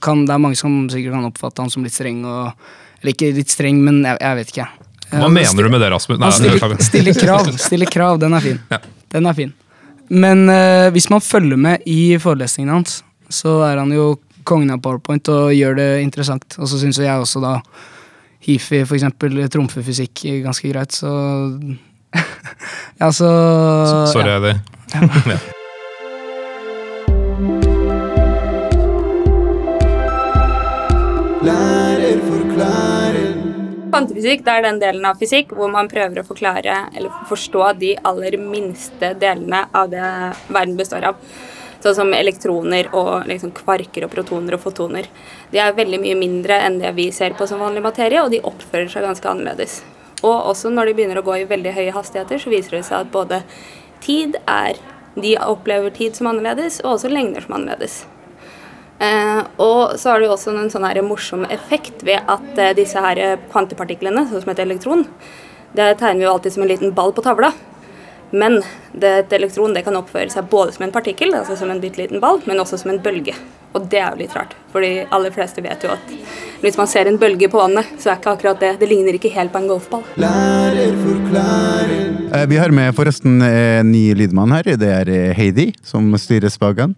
kan, 0.00 0.22
Det 0.24 0.32
er 0.32 0.40
mange 0.40 0.56
som 0.56 0.84
sikkert 0.88 1.18
kan 1.18 1.26
oppfatte 1.28 1.60
han 1.60 1.72
som 1.74 1.82
litt 1.84 1.92
streng 1.92 2.22
og 2.24 2.54
Eller 3.02 3.12
ikke 3.12 3.32
litt 3.36 3.50
streng, 3.52 3.82
men 3.84 3.98
jeg, 4.06 4.16
jeg 4.22 4.38
vet 4.38 4.52
ikke. 4.54 4.68
Hva 5.12 5.28
mener 5.32 5.66
du 5.66 5.72
med 5.74 5.82
det, 5.82 5.90
Rasmus? 5.92 6.18
Nei, 6.20 6.30
Han 6.30 6.36
stiller, 6.38 6.82
stiller 6.86 7.18
krav. 7.18 7.50
Stiller 7.68 7.90
krav, 7.92 8.18
Den 8.22 8.34
er 8.38 8.44
fin. 8.44 8.60
Ja. 8.72 8.78
Den 9.12 9.28
er 9.28 9.36
fin. 9.36 9.52
Men 10.08 10.48
eh, 10.52 10.88
hvis 10.94 11.10
man 11.12 11.24
følger 11.24 11.60
med 11.60 11.84
i 11.86 12.16
forelesningene 12.20 12.78
hans, 12.78 13.02
så 13.28 13.60
er 13.66 13.80
han 13.80 13.92
jo 13.92 14.14
kongen 14.48 14.72
av 14.72 14.80
powerpoint 14.84 15.28
og 15.32 15.52
gjør 15.52 15.76
det 15.78 15.88
interessant. 16.04 16.56
Og 16.58 16.70
så 16.70 16.80
syns 16.80 17.00
jo 17.00 17.06
jeg 17.06 17.24
også 17.24 17.42
da 17.44 17.58
Hifi, 18.48 18.84
for 18.86 18.96
eksempel, 18.96 19.42
trumfer 19.52 19.84
fysikk 19.84 20.22
ganske 20.44 20.70
greit, 20.72 20.94
så 20.96 21.10
Ja, 23.00 23.10
så 23.12 23.28
Sorry, 24.14 24.30
ja. 24.30 24.40
Eddie. 24.40 24.58
Ja. 24.88 25.04
Forklarer. 31.44 31.87
Kvantefysikk 33.98 34.44
det 34.46 34.52
er 34.54 34.62
den 34.62 34.76
delen 34.78 35.06
av 35.08 35.18
fysikk 35.18 35.50
hvor 35.58 35.70
man 35.74 35.88
prøver 35.90 36.20
å 36.20 36.26
forklare 36.26 36.74
eller 36.94 37.14
forstå 37.26 37.62
de 37.80 37.88
aller 38.06 38.36
minste 38.38 39.08
delene 39.18 39.64
av 39.74 39.88
det 39.90 40.10
verden 40.54 40.76
består 40.78 41.06
av. 41.08 41.16
Sånn 41.82 41.96
som 41.96 42.12
elektroner 42.14 42.92
og 42.94 43.26
liksom 43.26 43.50
kvarker 43.56 44.06
og 44.06 44.12
protoner 44.12 44.54
og 44.54 44.62
fotoner. 44.62 45.08
De 45.50 45.58
er 45.62 45.74
veldig 45.74 45.98
mye 46.02 46.18
mindre 46.18 46.60
enn 46.66 46.78
det 46.78 46.92
vi 46.94 47.08
ser 47.14 47.34
på 47.38 47.46
som 47.50 47.62
vanlig 47.62 47.82
materie, 47.82 48.22
og 48.22 48.30
de 48.30 48.42
oppfører 48.46 48.86
seg 48.92 49.06
ganske 49.06 49.30
annerledes. 49.30 49.80
Og 50.22 50.46
også 50.52 50.70
når 50.74 50.90
de 50.90 50.94
begynner 50.98 51.18
å 51.18 51.26
gå 51.26 51.40
i 51.40 51.48
veldig 51.50 51.74
høye 51.74 51.94
hastigheter, 51.94 52.38
så 52.42 52.54
viser 52.54 52.78
det 52.78 52.84
seg 52.86 53.00
at 53.02 53.10
både 53.14 53.42
tid 54.04 54.38
er 54.46 54.78
De 55.18 55.32
opplever 55.42 55.90
tid 55.90 56.14
som 56.14 56.28
annerledes, 56.30 56.76
og 56.84 56.92
også 56.92 57.10
lengder 57.10 57.42
som 57.42 57.56
annerledes. 57.56 58.04
Eh, 58.98 59.42
og 59.62 59.94
så 59.98 60.10
har 60.10 60.20
det 60.20 60.26
jo 60.26 60.34
også 60.34 60.54
en 60.56 60.70
sånn 60.72 60.86
her 60.88 60.98
morsom 61.06 61.44
effekt 61.54 62.02
ved 62.06 62.18
at 62.26 62.58
eh, 62.58 62.74
disse 62.74 62.98
her 62.98 63.38
kvantepartiklene, 63.52 64.26
sånn 64.30 64.42
som 64.42 64.54
et 64.54 64.64
elektron, 64.64 65.06
Det 65.76 65.98
tegner 66.00 66.22
vi 66.22 66.24
jo 66.24 66.30
alltid 66.32 66.52
som 66.54 66.62
en 66.64 66.68
liten 66.70 66.94
ball 66.96 67.12
på 67.12 67.22
tavla. 67.22 67.52
Men 68.30 68.58
det, 68.92 69.08
et 69.08 69.32
elektron 69.32 69.72
det 69.76 69.84
kan 69.86 69.96
oppføre 69.96 70.28
seg 70.32 70.48
både 70.50 70.74
som 70.74 70.84
en 70.84 70.92
partikkel, 70.92 71.32
altså 71.36 71.56
som 71.56 71.70
en 71.72 71.80
bitte 71.80 72.00
liten 72.00 72.20
ball, 72.20 72.40
men 72.48 72.60
også 72.60 72.78
som 72.80 72.92
en 72.92 73.00
bølge. 73.04 73.34
Og 73.76 73.84
det 73.92 74.00
er 74.00 74.14
jo 74.14 74.22
litt 74.22 74.36
rart, 74.36 74.54
for 74.72 74.84
de 74.84 75.04
aller 75.12 75.32
fleste 75.32 75.62
vet 75.64 75.84
jo 75.84 75.92
at 75.92 76.12
hvis 76.62 76.76
man 76.80 76.88
ser 76.90 77.08
en 77.08 77.18
bølge 77.20 77.50
på 77.52 77.60
vannet, 77.60 77.88
så 78.00 78.10
er 78.10 78.18
ikke 78.20 78.32
akkurat 78.34 78.60
det 78.60 78.70
Det 78.80 78.88
ligner 78.88 79.16
ikke 79.16 79.32
helt 79.32 79.52
på 79.52 79.60
en 79.60 79.68
golfball. 79.68 80.04
Lærer 80.20 80.96
forklarer. 81.04 82.08
Eh, 82.32 82.46
Vi 82.48 82.56
har 82.56 82.70
med 82.70 82.96
forresten 82.96 83.42
en 83.42 83.92
ny 83.92 84.14
lydmann 84.14 84.52
her. 84.56 84.72
Det 84.76 84.88
er 84.88 85.08
eh, 85.12 85.36
Heidi, 85.36 85.72
som 85.84 86.10
styrer 86.16 86.52
spakene. 86.52 86.96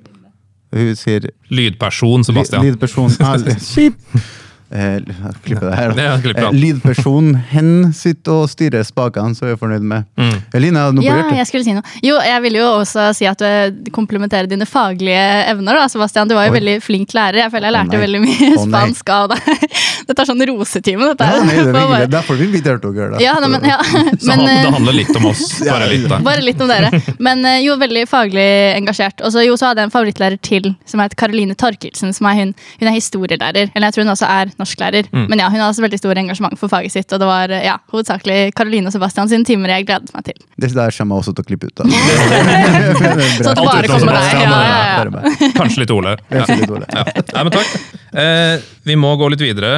Hun 0.71 0.97
sier 0.97 1.33
Lydperson, 1.51 2.25
Sebastian. 2.25 2.63
Lydperson 2.63 3.11
ah. 3.21 3.37
Eh, 4.71 5.01
Klippe 5.45 5.67
det 5.67 5.75
her, 5.75 5.93
da. 5.97 6.03
Ja, 6.11 6.13
klipp 6.23 6.39
ja. 6.39 6.49
Eh. 6.49 6.55
Lydperson 6.55 7.33
hen 7.51 7.71
sitter 7.97 8.45
og 8.45 8.51
styrer 8.53 8.85
spakene, 8.87 9.35
så 9.35 9.47
er 9.49 9.53
jeg 9.55 9.61
fornøyd 9.63 9.83
med. 9.83 10.07
Mm. 10.21 10.37
Eline, 10.55 10.85
noe 10.95 11.03
på 11.03 11.07
Ja, 11.09 11.17
hjertet? 11.19 11.39
jeg 11.41 11.49
skulle 11.51 11.67
si 11.67 11.75
noe. 11.75 11.95
Jo, 12.07 12.19
jeg 12.23 12.43
ville 12.45 12.61
jo 12.63 12.69
også 12.81 13.09
si 13.19 13.27
at 13.27 13.41
du 13.43 13.91
komplementerer 13.95 14.47
dine 14.51 14.67
faglige 14.69 15.25
evner. 15.51 15.81
da, 15.81 15.89
Sebastian. 15.91 16.31
Du 16.31 16.37
var 16.39 16.47
jo 16.47 16.55
Oi. 16.55 16.59
veldig 16.61 16.77
flink 16.87 17.15
lærer. 17.17 17.41
Jeg 17.45 17.53
føler 17.55 17.71
jeg 17.71 17.77
lærte 17.79 17.99
oh, 17.99 18.05
veldig 18.05 18.21
mye 18.27 18.51
oh, 18.57 18.65
spansk 18.69 19.13
av 19.17 19.29
deg. 19.35 19.51
Dette 20.11 20.23
er 20.25 20.31
sånn 20.31 20.47
rosetime, 20.49 21.11
dette 21.13 21.27
Ja, 21.27 21.35
her. 21.39 21.45
nei, 21.47 21.57
det 21.67 22.05
er 22.07 22.15
Derfor 22.15 22.39
vi 22.41 22.47
inviterte 22.49 22.91
dere. 22.95 23.11
da. 23.15 23.21
Ja, 23.23 23.35
nei, 23.43 23.51
men, 23.53 23.67
ja. 23.69 23.77
Så 23.85 24.27
men, 24.31 24.41
han, 24.41 24.47
det 24.49 24.55
eh, 24.71 24.73
handler 24.75 24.97
litt 24.97 25.13
om 25.19 25.27
oss. 25.31 25.45
Bare 25.67 25.91
litt, 25.91 26.07
da. 26.11 26.19
Bare 26.25 26.43
litt 26.47 26.63
om 26.65 26.71
dere. 26.71 26.91
Men 27.23 27.45
eh, 27.47 27.61
jo, 27.67 27.77
veldig 27.79 28.07
faglig 28.11 28.47
engasjert. 28.79 29.23
Og 29.27 29.35
så 29.35 29.45
jo, 29.47 29.55
så 29.61 29.71
hadde 29.71 29.85
jeg 29.85 29.91
en 29.91 29.95
favorittlærer 29.95 30.41
til, 30.47 30.71
som 30.89 31.03
het 31.05 31.15
Karoline 31.21 31.55
Torkelsen. 31.59 32.15
som 32.17 32.27
er 32.31 32.39
Hun 32.41 32.55
Hun 32.81 32.89
er 32.91 32.97
historielærer. 32.97 33.71
Eller 33.75 33.91
jeg 33.91 33.99
tror 33.99 34.07
hun 34.09 34.15
også 34.17 34.31
er 34.31 34.51
norsklærer. 34.61 35.09
Mm. 35.11 35.27
Men 35.33 35.43
ja, 35.43 35.49
hun 35.53 35.61
har 35.63 35.73
også 35.73 35.85
veldig 35.85 36.01
stor 36.01 36.21
engasjement 36.21 36.57
for 36.61 36.73
faget 36.73 36.95
sitt. 36.95 37.09
Og 37.13 37.23
det 37.23 37.29
var 37.29 37.53
ja, 37.65 37.77
hovedsakelig 37.93 38.39
Karoline 38.59 38.91
og 38.91 38.95
Sebastian 38.95 39.31
sine 39.33 39.47
timer 39.49 39.75
jeg 39.75 39.89
gledet 39.89 40.15
meg 40.15 40.27
til. 40.29 40.39
Det 40.61 40.73
der 40.77 40.97
kommer 40.97 41.19
jeg 41.19 41.25
også 41.25 41.37
til 41.37 41.47
å 41.47 41.51
klippe 41.51 41.71
ut. 41.71 41.81
da. 41.81 41.89
Så 43.45 43.55
det 43.57 43.67
bare 43.67 43.91
kommer 43.91 44.19
deg. 44.19 44.41
Ja, 44.45 44.63
ja, 44.65 44.81
ja. 44.95 45.51
Kanskje 45.59 45.85
litt 45.85 45.95
Ole. 45.95 46.17
Ja. 46.31 46.45
Jeg 46.47 46.69
litt. 46.69 47.35
Nei, 47.35 47.45
men 47.47 47.55
takk. 47.55 47.77
Eh, 48.25 48.57
vi 48.89 48.99
må 49.01 49.15
gå 49.21 49.31
litt 49.33 49.43
videre. 49.45 49.73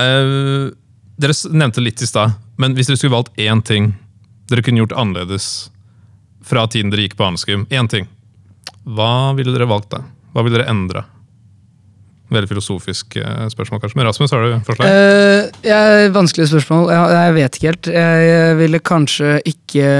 Eh, 0.00 0.70
dere 1.22 1.36
nevnte 1.52 1.84
litt 1.84 2.02
i 2.02 2.08
stad, 2.08 2.34
men 2.58 2.74
hvis 2.76 2.90
dere 2.90 3.00
skulle 3.00 3.16
valgt 3.16 3.38
én 3.40 3.62
ting 3.64 3.92
dere 4.50 4.64
kunne 4.64 4.82
gjort 4.82 4.94
annerledes 4.98 5.70
fra 6.44 6.66
tiden 6.66 6.90
dere 6.92 7.06
gikk 7.06 7.16
på 7.18 7.26
Andesgym, 7.26 7.66
én 7.70 7.88
ting, 7.88 8.08
hva 8.84 9.32
ville 9.38 9.54
dere 9.54 9.68
valgt 9.70 9.92
da? 9.94 10.02
Hva 10.34 10.42
ville 10.44 10.58
dere 10.58 10.70
endre? 10.72 11.04
Veldig 12.32 12.48
filosofisk 12.48 13.16
eh, 13.20 13.44
spørsmål, 13.52 13.82
kanskje. 13.82 13.98
Men 14.00 14.08
Rasmus, 14.08 14.32
har 14.32 14.46
du 14.46 14.64
forslag? 14.66 14.88
Uh, 14.88 15.66
ja, 15.66 15.80
vanskelig 16.14 16.48
spørsmål. 16.52 16.88
Jeg, 16.94 17.12
jeg 17.18 17.36
vet 17.36 17.58
ikke 17.58 17.70
helt. 17.70 17.90
Jeg, 17.98 18.24
jeg 18.30 18.56
ville 18.62 18.82
kanskje 18.92 19.36
ikke 19.52 19.92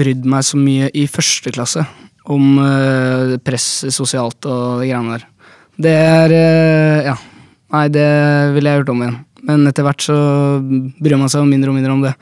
brydd 0.00 0.28
meg 0.28 0.46
så 0.46 0.60
mye 0.60 0.90
i 0.92 1.06
første 1.10 1.54
klasse 1.56 1.86
om 2.30 2.60
uh, 2.60 3.34
press 3.44 3.68
sosialt 3.94 4.44
og 4.46 4.82
de 4.82 4.90
greiene 4.90 5.16
der. 5.16 5.26
Det 5.80 5.96
er 5.96 6.36
uh, 6.36 7.10
Ja. 7.10 7.18
Nei, 7.70 7.84
det 7.94 8.06
ville 8.56 8.66
jeg 8.66 8.80
gjort 8.80 8.88
om 8.90 9.02
igjen. 9.04 9.18
Men 9.46 9.68
etter 9.70 9.84
hvert 9.86 10.02
så 10.02 10.14
bryr 10.60 11.20
man 11.20 11.30
seg 11.30 11.46
mindre 11.46 11.70
og 11.70 11.76
mindre 11.76 11.94
om 11.94 12.00
det. 12.02 12.16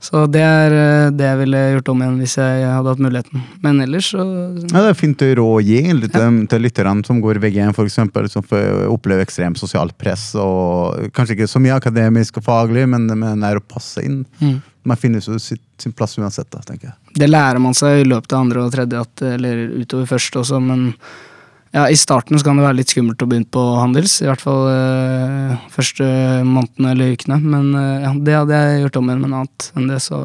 Så 0.00 0.22
det 0.32 0.40
er 0.40 0.72
eh, 0.72 1.10
det 1.12 1.26
jeg 1.26 1.38
ville 1.42 1.58
gjort 1.74 1.90
om 1.92 2.00
igjen 2.00 2.20
hvis 2.22 2.38
jeg 2.40 2.62
hadde 2.64 2.88
hatt 2.88 3.02
muligheten. 3.04 3.42
Men 3.60 3.82
ellers 3.84 4.08
så 4.14 4.24
Ja, 4.24 4.80
det 4.80 4.94
er 4.94 4.96
fint 4.96 5.20
å 5.20 5.50
gi 5.60 5.80
litt 5.92 6.14
til, 6.16 6.38
til 6.48 6.64
lytterne 6.64 7.04
som 7.04 7.20
går 7.20 7.42
VG1, 7.42 7.74
for 7.76 7.84
eksempel, 7.84 8.28
som 8.32 8.46
får 8.46 8.86
oppleve 8.88 9.26
ekstremt 9.26 9.60
sosialt 9.60 9.96
press. 10.00 10.30
og 10.40 11.12
Kanskje 11.12 11.36
ikke 11.36 11.50
så 11.52 11.60
mye 11.60 11.76
akademisk 11.76 12.40
og 12.40 12.48
faglig, 12.48 12.86
men, 12.88 13.10
men 13.12 13.44
er 13.44 13.60
å 13.60 13.64
passe 13.64 14.00
inn. 14.06 14.22
Mm. 14.40 14.58
Man 14.88 14.96
finner 14.96 15.20
jo 15.20 15.36
sin 15.36 15.92
plass 15.92 16.16
uansett, 16.16 16.48
da, 16.48 16.62
tenker 16.64 16.94
jeg. 16.94 16.96
Det 17.20 17.28
lærer 17.28 17.60
man 17.60 17.76
seg 17.76 18.00
i 18.00 18.08
løpet 18.08 18.32
av 18.32 18.46
andre 18.46 18.64
og 18.64 18.72
tredje, 18.72 19.04
eller 19.34 19.66
utover 19.82 20.08
første 20.08 20.40
også, 20.40 20.62
men 20.64 20.94
ja, 21.70 21.84
i 21.86 21.96
starten 21.98 22.38
så 22.38 22.46
kan 22.46 22.58
det 22.58 22.64
være 22.66 22.78
litt 22.80 22.90
skummelt 22.90 23.22
å 23.22 23.28
begynne 23.30 23.50
på 23.52 23.62
handels, 23.78 24.16
i 24.22 24.26
hvert 24.26 24.42
fall 24.42 24.64
øh, 24.72 25.52
første 25.70 26.06
månedene 26.46 26.94
eller 26.94 27.12
ukene. 27.14 27.38
Men 27.42 27.68
øh, 27.78 28.06
ja, 28.06 28.14
det 28.26 28.38
hadde 28.38 28.62
jeg 28.62 28.80
gjort 28.84 28.98
om 29.00 29.10
igjen, 29.10 29.22
men 29.26 29.36
annet 29.40 29.68
enn 29.78 29.90
det 29.90 30.00
så 30.02 30.20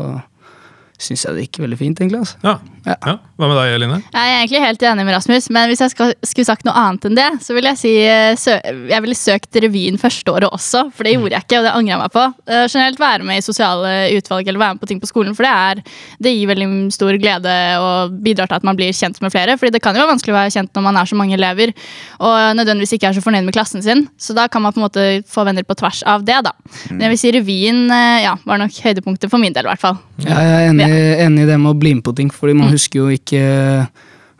syns 1.01 1.25
jeg 1.25 1.36
det 1.36 1.45
gikk 1.47 1.62
veldig 1.65 1.79
fint, 1.79 2.01
egentlig. 2.01 2.23
altså. 2.23 2.39
Ja. 2.45 2.55
Ja. 2.86 2.95
ja. 3.01 3.15
Hva 3.36 3.49
med 3.49 3.58
deg, 3.58 3.73
Eline? 3.75 3.97
Jeg 4.13 4.31
er 4.31 4.39
egentlig 4.39 4.62
helt 4.62 4.84
enig 4.86 5.05
med 5.08 5.15
Rasmus, 5.15 5.47
men 5.53 5.69
hvis 5.71 5.81
jeg 5.81 5.91
skal, 5.91 6.13
skulle 6.23 6.47
sagt 6.47 6.67
noe 6.67 6.75
annet 6.77 7.08
enn 7.10 7.17
det, 7.17 7.27
så 7.43 7.55
ville 7.58 7.71
jeg 7.73 7.81
si 7.81 7.93
eh, 8.05 8.36
sø 8.39 8.55
jeg 8.86 9.03
ville 9.03 9.17
søkt 9.17 9.58
revyen 9.63 9.97
første 9.99 10.31
året 10.31 10.53
også, 10.53 10.86
for 10.95 11.08
det 11.08 11.15
gjorde 11.15 11.36
jeg 11.36 11.47
ikke, 11.47 11.60
og 11.60 11.65
det 11.65 11.73
angrer 11.73 11.93
jeg 11.93 12.01
meg 12.03 12.13
på. 12.13 12.25
Uh, 12.47 12.63
generelt 12.71 13.01
være 13.01 13.27
med 13.27 13.41
i 13.41 13.45
sosiale 13.45 13.93
utvalg 14.15 14.47
eller 14.47 14.62
være 14.62 14.77
med 14.77 14.84
på 14.84 14.89
ting 14.91 15.01
på 15.01 15.10
skolen, 15.10 15.36
for 15.38 15.47
det, 15.47 15.51
er, 15.51 15.81
det 16.23 16.36
gir 16.36 16.51
veldig 16.51 16.69
stor 16.93 17.17
glede 17.19 17.55
og 17.81 18.15
bidrar 18.25 18.51
til 18.51 18.60
at 18.60 18.67
man 18.67 18.77
blir 18.77 18.93
kjent 18.95 19.19
med 19.23 19.34
flere. 19.34 19.58
fordi 19.60 19.73
det 19.75 19.81
kan 19.84 19.97
jo 19.97 20.03
være 20.03 20.13
vanskelig 20.13 20.36
å 20.36 20.38
være 20.38 20.53
kjent 20.55 20.77
når 20.77 20.86
man 20.86 21.01
er 21.01 21.10
så 21.10 21.17
mange 21.19 21.36
elever 21.36 21.73
og 22.19 22.38
nødvendigvis 22.60 22.95
ikke 22.95 23.10
er 23.10 23.17
så 23.17 23.23
fornøyd 23.25 23.47
med 23.47 23.55
klassen 23.55 23.84
sin, 23.84 24.05
så 24.21 24.36
da 24.38 24.47
kan 24.51 24.63
man 24.63 24.75
på 24.75 24.79
en 24.79 24.86
måte 24.86 25.05
få 25.31 25.45
venner 25.47 25.65
på 25.67 25.77
tvers 25.79 26.03
av 26.08 26.25
det, 26.27 26.38
da. 26.45 26.53
Men 26.91 27.08
jeg 27.08 27.13
vil 27.13 27.21
si 27.21 27.34
revyen 27.36 27.81
eh, 27.91 28.23
ja, 28.25 28.36
var 28.47 28.62
nok 28.62 28.77
høydepunktet 28.86 29.31
for 29.31 29.41
min 29.41 29.55
del, 29.55 29.67
i 29.67 29.71
hvert 29.73 29.81
fall. 29.81 29.99
Ja, 30.23 30.38
jeg 30.39 30.55
er 30.55 30.69
enig, 30.69 30.85
enig 30.89 31.43
i 31.43 31.50
det 31.50 31.58
med 31.60 31.71
å 31.74 31.80
bli 31.80 31.93
med 31.95 32.04
på 32.04 32.15
ting, 32.15 32.30
fordi 32.34 32.56
man 32.58 32.71
husker 32.74 33.00
jo 33.00 33.08
ikke 33.13 33.41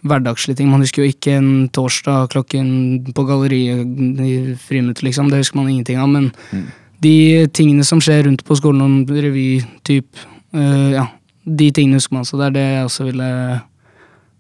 hverdagslige 0.06 0.58
ting. 0.60 0.70
Man 0.70 0.82
husker 0.86 1.04
jo 1.04 1.12
ikke 1.12 1.36
en 1.40 1.52
torsdag 1.74 2.30
klokken 2.34 3.14
på 3.16 3.26
galleriet 3.26 3.86
i 4.22 4.56
friminuttet, 4.62 5.04
liksom. 5.08 5.30
Det 5.32 5.42
husker 5.42 5.58
man 5.58 5.70
ingenting 5.70 5.98
av. 5.98 6.10
Men 6.10 6.32
de 7.02 7.48
tingene 7.54 7.84
som 7.84 8.02
skjer 8.02 8.24
rundt 8.28 8.44
på 8.46 8.58
skolen, 8.58 8.82
om 8.82 9.06
revy-typ, 9.06 10.06
eh, 10.54 10.92
ja, 10.96 11.08
de 11.46 11.72
tingene 11.72 11.98
husker 12.00 12.14
man. 12.20 12.26
Så 12.26 12.38
det 12.38 12.46
er 12.48 12.58
det 12.58 12.66
jeg 12.68 12.86
også 12.86 13.08
ville 13.10 13.30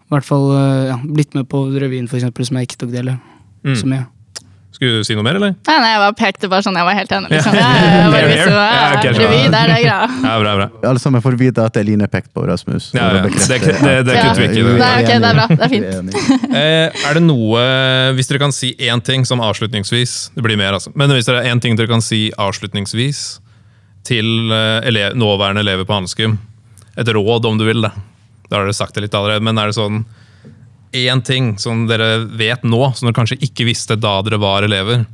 i 0.06 0.13
hvert 0.13 0.26
fall 0.28 0.52
eh, 0.54 0.89
ja, 0.91 1.00
blitt 1.04 1.34
med 1.34 1.50
på 1.50 1.65
revyen, 1.74 2.08
for 2.08 2.18
eksempel, 2.20 2.46
som 2.46 2.58
jeg 2.58 2.70
ikke 2.70 2.84
tok 2.86 2.91
del 2.94 3.15
i 3.15 3.18
Mm. 3.65 3.74
så 3.74 3.88
mye. 3.89 4.06
Skulle 4.76 5.00
du 5.00 5.06
si 5.08 5.16
noe 5.16 5.24
mer, 5.24 5.38
eller? 5.40 5.54
Nei, 5.56 5.76
nei, 5.80 5.90
jeg 5.94 6.00
bare 6.04 6.16
pekte 6.20 6.50
bare 6.52 6.64
sånn, 6.66 6.76
jeg 6.76 6.84
var 6.88 6.98
helt 6.98 7.12
enig. 7.16 7.30
Liksom. 7.32 7.54
Ja. 7.56 7.68
Jeg 7.80 8.10
bare 8.12 8.30
visste 8.32 8.50
det. 8.60 8.66
Ja, 8.76 9.14
Revy, 9.16 9.38
det 9.54 9.60
er 9.62 9.70
greia. 9.72 9.98
Ja, 10.26 10.34
bra, 10.42 10.56
bra. 10.60 10.68
Alle 10.92 11.00
sammen 11.02 11.24
får 11.24 11.38
vite 11.40 11.64
at 11.70 11.78
Eline 11.80 12.08
pekte 12.12 12.34
på 12.36 12.44
Rasmus. 12.50 12.90
Ja, 12.98 13.06
ja. 13.16 13.22
Det- 13.30 13.60
det- 13.62 14.04
det 14.10 14.18
kutter 14.20 14.42
vi 14.42 14.48
ikke 14.50 14.60
i 14.60 14.66
det. 14.68 14.74
Nei, 14.82 14.92
ok, 15.06 15.12
det 15.24 15.30
er 15.30 15.40
bra. 15.40 15.48
Det 15.54 15.66
er 15.66 15.74
fint. 15.74 16.20
Eh, 16.56 17.08
er 17.10 17.18
det 17.18 17.22
noe, 17.26 17.62
Hvis 18.16 18.30
dere 18.30 18.40
kan 18.40 18.54
si 18.56 18.70
én 18.80 19.02
ting 19.04 19.26
som 19.28 19.42
avslutningsvis 19.44 20.14
Det 20.36 20.44
blir 20.46 20.56
mer, 20.60 20.74
altså. 20.78 20.92
Men 20.96 21.12
hvis 21.12 21.26
det 21.28 21.36
er 21.36 21.50
én 21.52 21.60
ting 21.64 21.76
dere 21.76 21.90
kan 21.92 22.02
si 22.04 22.30
avslutningsvis 22.40 23.24
til 24.08 24.52
eh, 24.54 24.86
ele 24.88 25.08
nåværende 25.18 25.64
elever 25.66 25.84
på 25.88 25.96
Handelsgym, 25.98 26.38
et 26.96 27.08
råd 27.16 27.46
om 27.50 27.58
du 27.60 27.66
vil, 27.68 27.82
da. 27.84 27.92
Da 28.50 28.60
har 28.60 28.68
dere 28.68 28.76
sagt 28.78 28.94
det 28.96 29.04
litt 29.08 29.16
allerede, 29.18 29.42
men 29.44 29.58
er 29.58 29.72
det 29.72 29.76
sånn 29.80 30.04
én 31.03 31.21
ting 31.25 31.53
som 31.62 31.86
dere 31.89 32.25
vet 32.25 32.63
nå, 32.63 32.81
som 32.95 33.08
dere 33.08 33.17
kanskje 33.17 33.39
ikke 33.45 33.67
visste 33.67 33.97
da 33.99 34.17
dere 34.25 34.39
var 34.41 34.67
elever? 34.67 35.05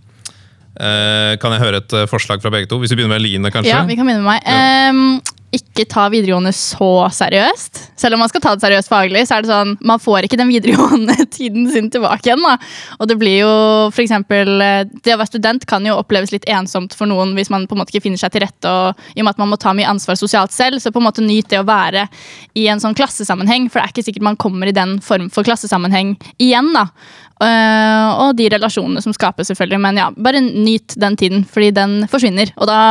Eh, 0.72 1.34
kan 1.42 1.52
jeg 1.52 1.64
høre 1.66 1.82
et 1.82 1.94
eh, 1.98 2.08
forslag 2.10 2.44
fra 2.44 2.52
begge 2.54 2.70
to? 2.72 2.80
Hvis 2.80 2.94
vi 2.94 3.02
begynner 3.02 3.18
med 3.18 3.26
Line, 3.26 3.52
kanskje? 3.52 3.74
Ja, 3.74 3.84
vi 3.88 3.98
kan 4.00 4.08
begynne 4.08 4.24
med 4.24 4.32
meg. 4.32 4.46
Ehm, 4.48 5.20
ikke 5.52 5.84
ta 5.92 6.06
videregående 6.12 6.54
så 6.56 6.90
seriøst. 7.12 7.80
Selv 8.00 8.16
om 8.16 8.22
man 8.24 8.30
skal 8.32 8.44
ta 8.44 8.54
det 8.56 8.64
seriøst 8.64 8.92
faglig, 8.92 9.24
så 9.28 9.38
er 9.38 9.44
det 9.44 9.52
sånn, 9.52 9.74
man 9.84 10.00
får 10.00 10.28
ikke 10.28 10.40
den 10.40 10.52
videregående 10.52 11.16
tiden 11.38 11.68
sin 11.74 11.90
tilbake 11.92 12.30
igjen. 12.30 12.44
Da. 12.46 12.56
Og 13.00 13.10
det 13.12 13.18
blir 13.20 13.42
jo 13.42 13.54
for 13.92 14.04
eksempel, 14.04 14.54
eh, 14.64 14.84
Det 15.04 15.16
å 15.16 15.20
være 15.20 15.34
student 15.34 15.66
kan 15.68 15.86
jo 15.88 15.98
oppleves 16.00 16.32
litt 16.32 16.48
ensomt 16.52 16.96
for 16.96 17.10
noen 17.12 17.34
hvis 17.36 17.52
man 17.52 17.68
på 17.68 17.76
en 17.76 17.82
måte 17.82 17.92
ikke 17.94 18.06
finner 18.08 18.22
seg 18.22 18.32
til 18.32 18.46
rette. 18.46 18.70
og 18.70 18.96
I 19.16 19.20
og 19.20 19.28
med 19.28 19.34
at 19.36 19.42
man 19.44 19.52
må 19.52 19.60
ta 19.60 19.76
mye 19.76 19.90
ansvar 19.92 20.20
sosialt 20.20 20.56
selv, 20.56 20.80
så 20.80 20.94
på 20.94 21.02
en 21.02 21.10
måte 21.10 21.26
nyt 21.26 21.50
det 21.52 21.60
å 21.60 21.68
være 21.68 22.08
i 22.56 22.68
en 22.72 22.80
sånn 22.80 22.96
klassesammenheng. 22.96 23.68
For 23.68 23.80
det 23.80 23.90
er 23.90 23.96
ikke 23.96 24.08
sikkert 24.08 24.30
man 24.32 24.40
kommer 24.40 24.72
i 24.72 24.76
den 24.76 25.00
form 25.04 25.28
for 25.34 25.48
klassesammenheng 25.48 26.16
igjen. 26.40 26.72
da. 26.78 26.88
Eh, 27.42 28.10
og 28.22 28.36
de 28.38 28.50
relasjonene 28.54 29.02
som 29.02 29.14
skapes, 29.16 29.50
selvfølgelig. 29.50 29.82
Men 29.82 29.98
ja, 29.98 30.10
bare 30.14 30.44
nyt 30.44 30.94
den 31.02 31.18
tiden, 31.18 31.46
fordi 31.50 31.72
den 31.74 31.96
forsvinner. 32.12 32.52
Og 32.62 32.70
da, 32.70 32.82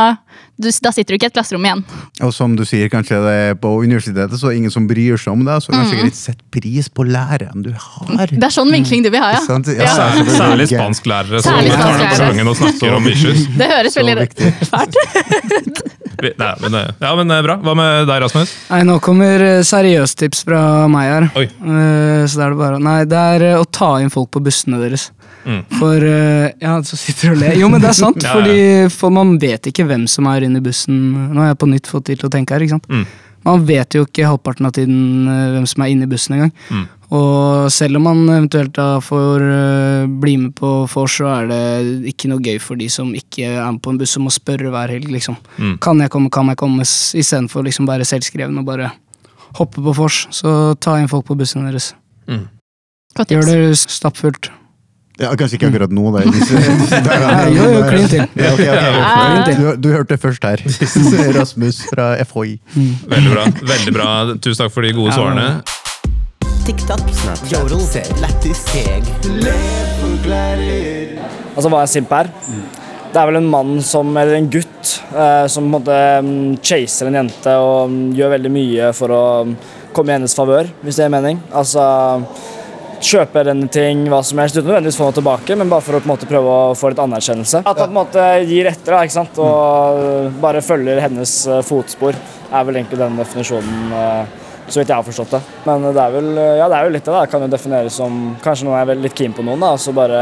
du, 0.61 0.69
da 0.85 0.93
sitter 0.95 1.13
du 1.13 1.19
ikke 1.19 1.29
i 1.29 1.31
et 1.31 1.37
klasserom 1.37 1.65
igjen. 1.67 1.83
Og 2.25 2.33
som 2.35 2.55
du 2.57 2.63
sier, 2.67 2.89
kanskje 2.93 3.19
det 3.25 3.35
er 3.47 3.57
på 3.61 3.73
universitetet 3.81 4.37
så 4.39 4.49
er 4.49 4.55
det 4.55 4.61
ingen 4.63 4.73
som 4.73 4.87
bryr 4.89 5.19
seg 5.21 5.33
om 5.33 5.45
deg, 5.47 5.63
så 5.63 5.73
kanskje 5.73 5.97
ikke 5.97 6.09
litt 6.11 6.19
sett 6.19 6.43
pris 6.53 6.91
på 6.91 7.05
læreren 7.07 7.65
du 7.65 7.71
har. 7.73 8.31
Det 8.31 8.47
er 8.47 8.53
sånn 8.53 8.71
vinkling 8.73 9.05
du 9.05 9.11
vil 9.13 9.23
ha, 9.23 9.33
ja. 9.37 9.41
ja. 9.41 9.59
Ja. 9.81 9.95
Særlig, 9.95 10.37
særlig 10.37 10.69
spansklærere 10.71 11.41
som 11.41 11.57
Særlig 11.57 11.73
tar 11.73 11.81
spansklærere. 11.81 12.21
sangen 12.21 12.51
og 12.53 12.59
snakker 12.61 12.97
om 12.99 13.09
issues. 13.13 13.47
Det 13.57 13.71
høres 13.73 13.99
veldig 13.99 14.17
fælt 14.71 15.01
ut. 15.01 15.83
Nei, 16.21 16.53
men, 16.61 16.75
eh, 16.77 16.89
ja, 17.01 17.11
men 17.17 17.33
eh, 17.33 17.41
bra. 17.41 17.55
Hva 17.65 17.73
med 17.77 18.05
deg, 18.09 18.21
Rasmus? 18.27 18.51
Nei, 18.69 18.83
nå 18.85 18.99
kommer 19.01 19.41
seriøst 19.65 20.11
seriøstips 20.11 20.43
fra 20.47 20.61
meg 20.91 21.09
her. 21.09 21.27
Oi. 21.39 21.47
Eh, 21.47 22.23
så 22.27 22.39
det 22.39 22.45
er 22.45 22.53
det 22.53 22.59
bare 22.61 22.79
Nei, 22.81 22.99
det 23.09 23.23
er 23.35 23.47
eh, 23.51 23.59
å 23.59 23.65
ta 23.65 23.95
inn 24.01 24.11
folk 24.13 24.31
på 24.33 24.43
bussene 24.43 24.79
deres. 24.81 25.09
Mm. 25.45 25.63
For 25.79 26.05
eh, 26.05 26.51
Ja, 26.61 26.77
så 26.85 26.99
sitter 26.99 27.31
du 27.31 27.35
og 27.35 27.41
ler. 27.41 27.57
Jo, 27.59 27.71
men 27.71 27.81
det 27.83 27.91
er 27.91 27.97
sant, 27.97 28.21
Ja, 28.25 28.29
ja. 28.29 28.37
fordi 28.37 28.93
for 28.93 29.13
man 29.13 29.35
vet 29.41 29.71
ikke 29.71 29.87
hvem 29.89 30.07
som 30.11 30.29
er 30.31 30.47
inne 30.47 30.61
i 30.61 30.65
bussen. 30.65 31.01
Nå 31.33 31.43
har 31.43 31.53
jeg 31.53 31.61
på 31.63 31.69
nytt 31.71 31.89
fått 31.91 32.09
tid 32.11 32.21
til 32.21 32.29
å 32.29 32.33
tenke 32.33 32.55
her, 32.55 32.65
ikke 32.65 32.77
sant. 32.77 32.89
Mm. 32.91 33.05
Man 33.47 33.63
vet 33.65 33.95
jo 33.97 34.03
ikke 34.05 34.27
halvparten 34.29 34.67
av 34.69 34.73
tiden 34.77 35.29
eh, 35.29 35.45
hvem 35.55 35.69
som 35.69 35.83
er 35.85 35.93
inne 35.93 36.05
i 36.05 36.11
bussen 36.11 36.37
engang. 36.37 36.51
Mm. 36.69 36.89
Og 37.11 37.67
selv 37.73 37.99
om 37.99 38.05
man 38.07 38.21
eventuelt 38.29 38.71
da 38.77 39.01
får 39.03 39.43
eh, 39.43 40.05
bli 40.21 40.37
med 40.45 40.53
på 40.55 40.69
vors, 40.93 41.17
så 41.19 41.27
er 41.33 41.49
det 41.49 41.63
ikke 42.13 42.29
noe 42.31 42.43
gøy 42.45 42.61
for 42.63 42.79
de 42.79 42.87
som 42.93 43.09
ikke 43.17 43.49
er 43.49 43.67
med 43.73 43.81
på 43.83 43.91
en 43.91 43.99
buss 43.99 44.15
og 44.19 44.27
må 44.27 44.33
spørre 44.33 44.71
hver 44.71 44.93
helg, 44.93 45.09
liksom. 45.11 45.35
Mm. 45.57 45.75
Kan 45.83 45.99
jeg 46.03 46.13
komme, 46.13 46.31
kan 46.31 46.53
jeg 46.53 46.61
komme? 46.61 46.85
Istedenfor 46.85 47.65
liksom 47.67 47.89
være 47.89 48.07
selvskreven 48.07 48.61
og 48.61 48.69
bare 48.69 48.93
hoppe 49.59 49.83
på 49.83 49.97
vors. 49.97 50.23
Så 50.31 50.75
ta 50.79 50.95
inn 51.01 51.11
folk 51.11 51.27
på 51.27 51.35
bussen 51.39 51.67
deres. 51.67 51.91
Mm. 52.29 52.45
Gjør 53.27 53.49
det 53.49 53.75
stappfullt. 53.81 54.53
Ja, 55.21 55.31
kanskje 55.37 55.59
ikke 55.59 55.69
akkurat 55.69 55.91
nå, 55.93 56.07
da. 56.15 56.23
jo, 57.55 57.67
jo, 57.75 57.81
klin 57.89 58.07
til. 58.09 58.23
Ja, 58.39 58.53
okay, 58.55 58.69
okay. 58.73 59.53
Du, 59.59 59.67
du 59.83 59.91
hørte 59.93 60.15
det 60.15 60.21
først 60.23 60.45
her. 60.47 60.63
Rasmus 61.39 61.83
fra 61.91 62.15
FHI. 62.25 62.57
Veldig 63.11 63.35
bra. 63.35 63.45
veldig 63.73 63.93
bra. 63.95 64.09
Tusen 64.41 64.63
takk 64.63 64.73
for 64.73 64.87
de 64.87 64.95
gode 64.97 65.13
svarene. 65.13 65.61
TikTok, 66.65 67.01
Jodel, 67.51 67.81
Lættis, 68.21 68.63
Teg. 68.69 69.09
Altså 71.55 71.69
hva 71.69 71.81
er 71.81 71.91
simp 71.91 72.13
her? 72.13 72.29
Det 73.11 73.19
er 73.19 73.27
vel 73.27 73.41
en 73.41 73.49
mann 73.51 73.81
som, 73.83 74.07
eller 74.15 74.37
en 74.37 74.47
gutt 74.53 74.91
eh, 75.11 75.45
som 75.51 75.65
på 75.65 75.67
en 75.67 75.73
måte 75.73 75.97
mm, 76.23 76.59
chaser 76.63 77.09
en 77.09 77.17
jente 77.19 77.55
og 77.59 77.91
mm, 77.91 78.05
gjør 78.15 78.31
veldig 78.37 78.51
mye 78.55 78.91
for 78.95 79.11
å 79.11 79.23
mm, 79.49 79.55
komme 79.91 80.13
i 80.13 80.15
hennes 80.15 80.35
favør, 80.37 80.69
hvis 80.79 80.95
det 80.95 81.09
gir 81.09 81.11
mening. 81.17 81.41
Altså 81.51 81.83
kjøpe 83.01 83.43
en 83.51 83.65
ting, 83.71 84.03
hva 84.11 84.21
som 84.25 84.39
helst, 84.41 84.57
uten 84.57 84.69
nødvendigvis 84.69 84.99
få 84.99 85.09
noe 85.09 85.17
tilbake, 85.17 85.57
men 85.57 85.71
bare 85.71 85.85
for 85.85 85.97
å 85.97 86.01
på 86.01 86.07
en 86.09 86.13
måte 86.13 86.29
prøve 86.29 86.53
å 86.53 86.75
få 86.77 86.91
litt 86.91 87.01
anerkjennelse. 87.01 87.63
At 87.65 87.71
han 87.81 87.89
på 87.89 87.89
en 87.89 87.97
måte 87.97 88.27
gir 88.49 88.69
etter, 88.69 88.93
da, 88.93 89.01
ikke 89.05 89.17
sant, 89.17 89.41
og 89.41 90.37
bare 90.43 90.63
følger 90.65 91.01
hennes 91.03 91.35
eh, 91.49 91.63
fotspor, 91.65 92.17
er 92.51 92.67
vel 92.67 92.81
egentlig 92.81 93.01
den 93.01 93.19
definisjonen. 93.19 93.97
eh, 93.97 94.37
så 94.71 94.79
vidt 94.79 94.91
jeg 94.91 94.95
har 94.95 95.03
forstått 95.03 95.33
det. 95.35 95.39
Men 95.67 95.87
det 95.89 95.99
er 95.99 96.13
vel, 96.13 96.27
ja, 96.61 96.67
det 96.71 96.77
er 96.77 96.85
jo 96.87 96.91
litt 96.93 97.03
det. 97.03 97.11
da. 97.11 97.25
Kan 97.27 97.43
jo 97.43 97.51
defineres 97.51 97.97
som 97.99 98.19
kanskje 98.43 98.67
noen 98.67 98.77
er 98.79 99.01
litt 99.03 99.17
keen 99.17 99.33
på 99.35 99.43
noen, 99.43 99.59
da, 99.59 99.73
og 99.75 99.81
så 99.83 99.91
bare 99.95 100.21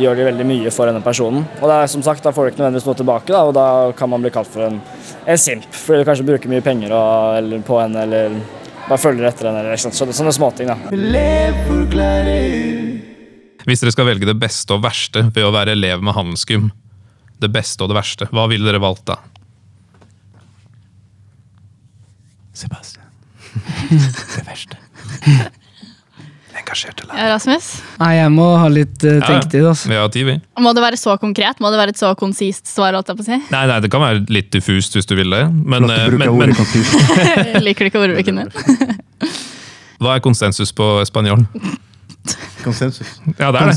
gjør 0.00 0.16
de 0.16 0.26
veldig 0.26 0.46
mye 0.48 0.72
for 0.74 0.90
denne 0.90 1.02
personen. 1.04 1.44
Og 1.60 1.66
det 1.68 1.76
er 1.76 1.90
som 1.92 2.02
sagt, 2.02 2.24
da 2.24 2.32
får 2.34 2.46
du 2.46 2.52
ikke 2.52 2.62
nødvendigvis 2.62 2.88
noe 2.88 2.98
tilbake, 3.00 3.34
da, 3.34 3.42
og 3.46 3.54
da 3.54 3.66
kan 3.98 4.10
man 4.10 4.24
bli 4.24 4.32
kalt 4.34 4.50
for 4.50 4.66
en, 4.66 4.80
en 5.22 5.40
simp. 5.40 5.66
Fordi 5.70 6.02
du 6.02 6.08
kanskje 6.08 6.26
bruker 6.30 6.52
mye 6.52 6.64
penger 6.64 6.94
og, 6.96 7.36
eller, 7.40 7.62
på 7.66 7.78
henne, 7.82 8.06
eller 8.06 8.40
bare 8.90 8.98
følger 8.98 9.28
etter 9.28 9.48
henne. 9.48 9.62
eller 9.62 9.76
ikke 9.76 9.86
sant? 9.86 9.98
Så, 9.98 10.08
sånne 10.18 10.34
småting, 10.34 10.70
da. 10.70 10.76
Hvis 13.68 13.82
dere 13.84 13.94
skal 13.94 14.08
velge 14.08 14.26
det 14.26 14.38
beste 14.40 14.74
og 14.74 14.82
verste 14.82 15.26
ved 15.30 15.46
å 15.46 15.52
være 15.54 15.76
elev 15.76 16.02
med 16.02 16.16
handelsgym, 16.16 16.70
det 17.40 17.52
beste 17.54 17.84
og 17.84 17.92
det 17.92 18.00
verste, 18.00 18.28
hva 18.34 18.48
ville 18.50 18.66
dere 18.66 18.82
valgt 18.82 19.06
da? 19.12 19.20
Sebastian. 22.60 23.06
Det 24.36 24.42
verste. 24.46 24.76
Engasjerte 26.70 27.02
Ja, 27.10 27.32
Rasmus? 27.32 27.68
Nei, 27.98 28.12
jeg 28.14 28.30
må 28.30 28.44
ha 28.60 28.68
litt 28.70 29.02
uh, 29.02 29.16
tenketid, 29.24 29.64
altså. 29.66 29.90
Vi 29.90 29.96
har 29.98 30.10
tid, 30.14 30.26
vi. 30.28 30.36
Må 30.62 30.70
det 30.76 30.84
være 30.84 31.00
så 31.00 31.16
konkret? 31.18 31.58
Må 31.58 31.72
det 31.74 31.80
være 31.80 31.94
et 31.96 31.98
så 31.98 32.12
konsist 32.18 32.70
svar? 32.70 32.94
holdt 32.94 33.10
jeg 33.10 33.18
på 33.18 33.24
å 33.24 33.26
si? 33.26 33.38
Nei, 33.50 33.64
nei, 33.66 33.78
det 33.82 33.90
kan 33.90 34.04
være 34.04 34.22
litt 34.30 34.52
diffust 34.54 34.94
hvis 34.94 35.08
du 35.10 35.16
vil 35.18 35.34
det. 35.34 35.42
Men, 35.50 35.88
å 35.90 35.98
bruke 36.14 36.30
men, 36.38 36.54
men. 36.54 37.62
Liker 37.66 37.86
du 37.86 37.90
ikke 37.90 38.04
ordbruken 38.04 38.38
din? 38.44 38.54
hva 40.02 40.14
er 40.14 40.22
konsensus 40.22 40.70
på 40.76 40.92
spanjol? 41.10 41.42
Konsensus. 42.62 43.16
Ja, 43.34 43.50
det 43.50 43.64
er 43.64 43.72
det. 43.72 43.74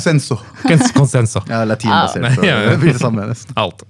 Consenso. 0.93 1.41
Ja, 1.49 1.63
latinbasert. 1.65 2.29
så 2.37 2.45
Ja, 2.45 2.59
ja. 2.59 2.75
Det 2.75 2.81
blir 2.83 2.93
det 2.93 3.01
samme, 3.01 3.25
nesten. 3.31 3.57
Alt. 3.57 3.87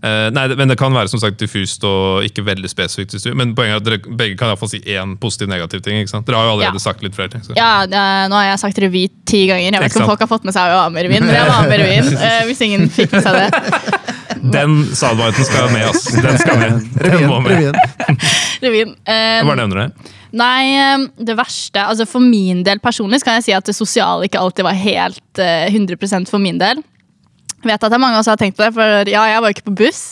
Eh, 0.00 0.30
nei, 0.32 0.46
men 0.56 0.70
det 0.70 0.78
kan 0.80 0.94
være 0.96 1.10
som 1.12 1.20
sagt 1.20 1.36
diffust 1.42 1.82
og 1.84 2.24
ikke 2.24 2.40
veldig 2.46 2.70
spesifikt. 2.72 3.12
Men 3.36 3.50
poenget 3.54 3.74
er 3.74 3.80
at 3.82 3.88
dere 3.88 4.14
begge 4.16 4.38
kan 4.40 4.48
i 4.48 4.54
hvert 4.54 4.62
fall 4.62 4.70
si 4.72 4.80
én 4.88 5.12
positiv 5.20 5.50
negativ 5.52 5.82
ting. 5.84 5.98
ikke 6.00 6.08
sant? 6.14 6.24
Dere 6.26 6.40
har 6.40 6.46
jo 6.48 6.54
allerede 6.56 6.80
Ja. 6.80 6.84
sagt 6.86 7.02
litt 7.04 7.14
flere 7.14 7.28
ting. 7.28 7.42
Så. 7.44 7.52
Ja, 7.56 7.84
uh, 7.84 8.28
nå 8.32 8.38
har 8.38 8.46
jeg 8.50 8.62
sagt 8.62 8.78
revy 8.80 9.08
ti 9.28 9.46
ganger. 9.50 9.60
Jeg 9.68 9.72
vet 9.72 9.90
Ikke 9.90 10.00
ikke 10.00 10.02
om 10.06 10.12
folk 10.14 10.20
har 10.24 10.30
fått 10.32 10.44
med 10.48 10.54
seg 10.56 10.62
å 10.72 10.78
være 10.80 10.94
med 10.94 11.04
revyen, 11.04 11.26
men 11.26 11.34
jeg 11.36 11.50
var 11.52 11.68
med 11.68 11.80
revyen. 11.84 12.08
eh, 12.30 12.40
hvis 12.48 12.60
ingen 12.64 12.88
fikk 12.88 13.12
med 13.12 13.22
seg 13.22 13.34
det. 13.34 13.50
Den 14.56 14.78
soundbiten 14.96 15.44
skal 15.44 15.68
med, 15.74 15.84
ass. 15.90 16.04
Den 16.16 16.38
skal 16.40 16.56
med. 16.62 16.86
Den 17.04 17.26
må 17.28 17.42
Revyen. 17.44 17.74
med. 17.76 18.24
revyen. 18.62 18.94
Eh, 19.04 19.42
Hva 19.44 19.56
nevner 19.58 19.82
du? 19.90 20.08
Nei, 20.32 20.62
eh, 20.78 21.04
det 21.18 21.34
verste 21.36 21.82
altså 21.82 22.06
For 22.06 22.22
min 22.22 22.62
del 22.66 22.78
personlig 22.78 23.18
kan 23.26 23.34
jeg 23.40 23.48
si 23.48 23.52
at 23.56 23.66
det 23.66 23.74
sosiale 23.74 24.28
ikke 24.28 24.38
alltid 24.40 24.64
var 24.64 24.78
helt 24.78 25.42
eh, 25.42 25.66
100 25.68 26.30
for 26.30 26.38
min 26.38 26.58
del. 26.62 26.80
Vet 27.60 27.76
at 27.76 27.90
det 27.90 27.96
er 27.96 28.02
mange 28.02 28.20
som 28.24 28.32
har 28.32 28.40
tenkt 28.40 28.56
på 28.56 28.64
det, 28.64 28.72
for 28.76 29.10
ja, 29.10 29.24
jeg 29.28 29.40
var 29.42 29.50
jo 29.50 29.56
ikke 29.56 29.68
på 29.68 29.78
buss. 29.82 30.02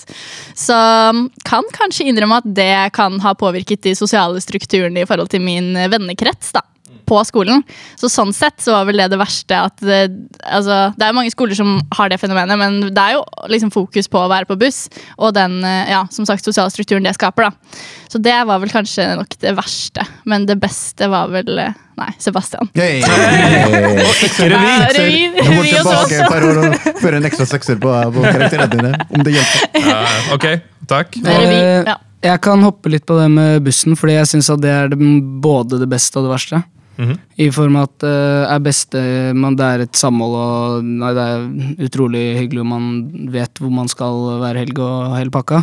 Så 0.59 0.77
um, 1.13 1.27
kan 1.49 1.65
kanskje 1.73 2.09
innrømme 2.11 2.43
at 2.43 2.49
det 2.59 2.73
kan 2.97 3.17
ha 3.25 3.33
påvirket 3.39 3.87
de 3.87 3.95
sosiale 3.97 4.43
strukturene 4.45 5.05
i 5.05 5.09
forhold 5.09 5.31
til 5.33 5.45
min 5.45 5.73
vennekrets. 5.89 6.53
da 6.57 6.65
på 7.09 7.18
skolen. 7.27 7.64
Så 7.99 8.11
sånn 8.12 8.35
sett 8.37 8.61
så 8.62 8.77
var 8.77 8.88
vel 8.88 9.01
det 9.03 9.09
det 9.14 9.21
verste 9.21 9.59
at 9.68 9.81
det, 9.85 10.03
altså, 10.44 10.81
det 10.99 11.09
er 11.09 11.16
mange 11.16 11.33
skoler 11.35 11.57
som 11.59 11.79
har 11.97 12.12
det 12.12 12.21
fenomenet, 12.21 12.61
men 12.61 12.81
det 12.92 13.03
er 13.05 13.16
jo 13.16 13.25
liksom 13.51 13.73
fokus 13.75 14.11
på 14.12 14.21
å 14.23 14.31
være 14.31 14.49
på 14.49 14.59
buss 14.61 14.87
og 15.16 15.35
den 15.37 15.59
eh, 15.64 15.90
ja, 15.94 16.05
som 16.12 16.29
sagt, 16.29 16.44
sosiale 16.47 16.73
strukturen 16.75 17.07
det 17.07 17.16
skaper. 17.16 17.49
da. 17.49 17.81
Så 18.12 18.21
det 18.23 18.37
var 18.49 18.62
vel 18.62 18.73
kanskje 18.73 19.11
nok 19.18 19.37
det 19.40 19.55
verste. 19.59 20.05
Men 20.29 20.47
det 20.49 20.59
beste 20.61 21.09
var 21.11 21.33
vel 21.33 21.64
eh, 21.64 21.85
Nei, 21.99 22.12
Sebastian. 22.23 22.68
Hey. 22.79 23.01
Ikke 23.03 24.47
revy! 24.53 25.25
Jeg 25.35 25.49
må 25.51 25.64
tilbake 25.66 26.21
et 26.21 26.29
par 26.31 26.44
år 26.47 26.61
og 26.62 26.77
føre 27.03 27.18
en 27.18 27.27
ekstra 27.27 27.47
sekser 27.51 27.81
på, 27.83 27.90
på 28.14 28.23
karakterene 28.23 28.68
dine, 28.71 28.92
om 29.11 29.25
det 29.27 29.35
hjelper. 29.35 29.81
Uh, 29.83 30.29
ok, 30.37 30.47
takk. 30.94 31.18
Revy, 31.27 31.57
Eh, 31.59 31.88
ja. 31.88 31.97
Jeg 32.29 32.42
kan 32.42 32.62
hoppe 32.66 32.90
litt 32.90 33.07
på 33.07 33.14
det 33.18 33.29
med 33.31 33.62
bussen, 33.66 33.94
fordi 33.99 34.16
jeg 34.16 34.31
syns 34.33 34.51
det 34.62 34.71
er 34.73 34.94
både 35.42 35.79
det 35.79 35.87
beste 35.90 36.18
og 36.18 36.27
det 36.27 36.33
verste. 36.33 36.62
Mhm. 36.99 37.19
I 37.39 37.51
form 37.55 37.77
av 37.79 37.89
at 37.89 37.99
det 38.03 38.15
er 38.51 38.63
beste 38.65 39.01
man, 39.39 39.55
Det 39.57 39.65
er 39.65 39.85
et 39.85 39.95
samhold, 39.95 40.35
og 40.35 40.85
nei, 40.85 41.13
det 41.15 41.27
er 41.31 41.87
utrolig 41.87 42.25
hyggelig 42.41 42.65
om 42.65 42.73
man 42.75 42.89
vet 43.31 43.63
hvor 43.63 43.71
man 43.71 43.89
skal 43.89 44.41
hver 44.43 44.59
helg 44.59 44.81
og 44.83 45.15
hele 45.17 45.31
pakka. 45.31 45.63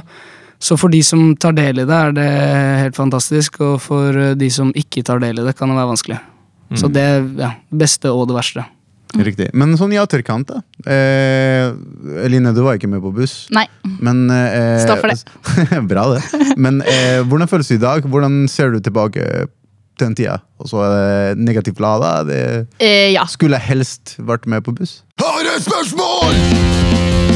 Så 0.60 0.78
for 0.80 0.90
de 0.90 1.02
som 1.04 1.36
tar 1.36 1.52
del 1.58 1.84
i 1.84 1.86
det, 1.86 1.98
er 1.98 2.16
det 2.16 2.30
helt 2.86 2.96
fantastisk, 2.96 3.60
og 3.62 3.82
for 3.84 4.36
de 4.40 4.50
som 4.50 4.72
ikke 4.74 5.04
tar 5.04 5.20
del 5.20 5.42
i 5.42 5.46
det, 5.46 5.58
kan 5.60 5.70
det 5.70 5.76
være 5.76 5.92
vanskelig. 5.92 6.22
Så 6.74 6.90
det 6.90 7.04
er 7.04 7.28
ja, 7.38 7.52
det 7.70 7.84
beste 7.84 8.10
og 8.10 8.26
det 8.32 8.40
verste. 8.40 8.64
Riktig. 9.16 9.52
Men 9.56 9.76
sånn 9.80 9.94
i 9.96 10.00
etterkant, 10.02 10.50
da. 10.50 10.60
Eh, 10.92 11.70
Eline, 12.26 12.52
du 12.56 12.64
var 12.66 12.80
ikke 12.80 12.90
med 12.92 13.04
på 13.04 13.14
buss. 13.16 13.46
Nei. 13.56 13.64
Men 14.04 14.26
eh, 14.34 14.82
Stå 14.84 14.98
for 15.00 15.14
det. 15.14 15.84
Bra, 15.92 16.08
det. 16.16 16.56
Men 16.60 16.82
eh, 16.84 17.22
hvordan 17.24 17.52
føles 17.52 17.70
det 17.72 17.78
i 17.80 17.84
dag? 17.86 18.08
Hvordan 18.12 18.44
ser 18.52 18.74
du 18.76 18.82
tilbake 18.84 19.24
til 19.24 19.54
den 20.02 20.16
tida? 20.18 20.40
Og 20.62 20.70
så 20.72 20.82
er 20.86 20.94
det 20.96 21.44
negativt 21.46 21.80
lada? 21.84 22.18
Det 22.28 22.42
Eh, 22.80 23.12
ja. 23.14 23.26
skulle 23.32 23.58
jeg 23.60 23.68
helst 23.70 24.16
vært 24.20 24.46
med 24.48 24.64
på 24.66 24.74
buss? 24.76 25.02
Har 25.22 25.46
et 25.56 25.64
spørsmål! 25.66 27.36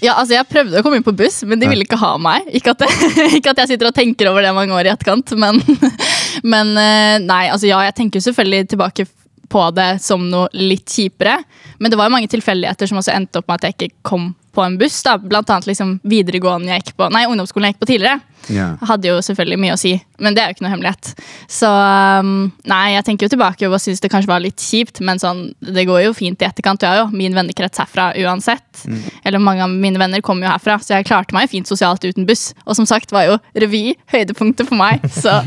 Ja, 0.00 0.14
altså 0.16 0.32
Jeg 0.38 0.48
prøvde 0.48 0.80
å 0.80 0.84
komme 0.84 0.96
inn 1.00 1.04
på 1.04 1.12
buss, 1.16 1.42
men 1.44 1.60
de 1.60 1.68
ville 1.68 1.84
ikke 1.84 1.98
ha 2.00 2.14
meg. 2.22 2.46
Ikke 2.56 2.72
at, 2.72 2.84
ikke 3.36 3.52
at 3.52 3.58
jeg 3.64 3.74
sitter 3.74 3.90
og 3.90 3.96
tenker 3.96 4.30
over 4.30 4.44
det 4.44 4.54
mange 4.56 4.72
år 4.76 4.88
i 4.88 4.92
etterkant, 4.94 5.34
men, 5.36 5.60
men 6.52 6.72
eh, 6.80 7.16
nei, 7.20 7.42
altså 7.52 7.68
ja, 7.68 7.82
jeg 7.90 7.98
tenker 7.98 8.24
selvfølgelig 8.24 8.70
tilbake 8.72 9.04
på 9.50 9.64
det 9.76 9.90
som 10.00 10.24
noe 10.30 10.48
litt 10.56 10.88
kjipere. 10.88 11.36
Men 11.82 11.92
det 11.92 11.98
var 12.00 12.08
jo 12.08 12.14
mange 12.16 12.30
tilfeldigheter 12.32 12.88
som 12.88 13.00
også 13.02 13.12
endte 13.16 13.42
opp 13.42 13.50
med 13.50 13.58
at 13.60 13.66
jeg 13.68 13.76
ikke 13.76 13.96
kom 14.06 14.30
på 14.54 14.64
en 14.64 14.78
buss. 14.80 15.02
da. 15.06 15.16
Blant 15.18 15.50
annet 15.50 15.68
liksom 15.70 15.98
videregående 16.02 16.72
jeg 16.72 16.84
gikk 16.84 16.96
på, 16.98 17.08
nei, 17.14 17.26
ungdomsskolen 17.30 17.70
jeg 17.70 17.76
gikk 17.76 17.84
på 17.84 17.90
tidligere. 17.92 18.20
Yeah. 18.48 18.80
Hadde 18.88 19.10
jo 19.10 19.18
selvfølgelig 19.22 19.58
mye 19.60 19.74
å 19.74 19.78
si, 19.78 19.92
men 20.18 20.34
det 20.34 20.42
er 20.42 20.50
jo 20.50 20.56
ikke 20.56 20.64
noe 20.64 20.72
hemmelighet. 20.72 21.10
Så 21.50 21.68
um, 21.70 22.48
nei, 22.70 22.82
jeg 22.94 23.06
tenker 23.06 23.26
jo 23.26 23.34
tilbake 23.34 23.68
og 23.68 23.76
syns 23.82 24.00
det 24.02 24.10
kanskje 24.12 24.30
var 24.32 24.42
litt 24.42 24.64
kjipt, 24.64 25.02
men 25.06 25.20
sånn, 25.22 25.50
det 25.60 25.84
går 25.88 26.06
jo 26.06 26.16
fint 26.16 26.40
i 26.42 26.48
etterkant. 26.48 26.82
Jeg 26.82 26.90
har 26.90 27.04
jo 27.04 27.10
min 27.14 27.36
vennekrets 27.36 27.82
herfra 27.82 28.10
uansett. 28.24 28.84
Eller 29.24 29.42
mange 29.42 29.64
av 29.66 29.70
mine 29.70 30.00
venner 30.00 30.24
kommer 30.24 30.48
jo 30.48 30.54
herfra, 30.54 30.80
så 30.82 30.96
jeg 30.96 31.08
klarte 31.10 31.36
meg 31.36 31.50
fint 31.52 31.68
sosialt 31.68 32.04
uten 32.06 32.26
buss. 32.28 32.50
Og 32.66 32.78
som 32.78 32.88
sagt 32.88 33.12
var 33.14 33.28
jo 33.28 33.38
revy 33.54 33.94
høydepunktet 34.12 34.70
for 34.70 34.80
meg, 34.80 35.04
så 35.22 35.42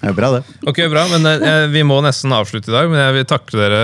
Det 0.00 0.10
er 0.10 0.14
bra, 0.16 0.30
det. 0.34 0.42
Ok, 0.68 0.82
bra, 0.92 1.06
men 1.12 1.24
eh, 1.30 1.66
Vi 1.72 1.82
må 1.86 2.00
nesten 2.04 2.32
avslutte 2.34 2.72
i 2.72 2.74
dag, 2.74 2.90
men 2.90 3.00
jeg 3.00 3.16
vil 3.20 3.28
takke 3.30 3.60
dere. 3.60 3.82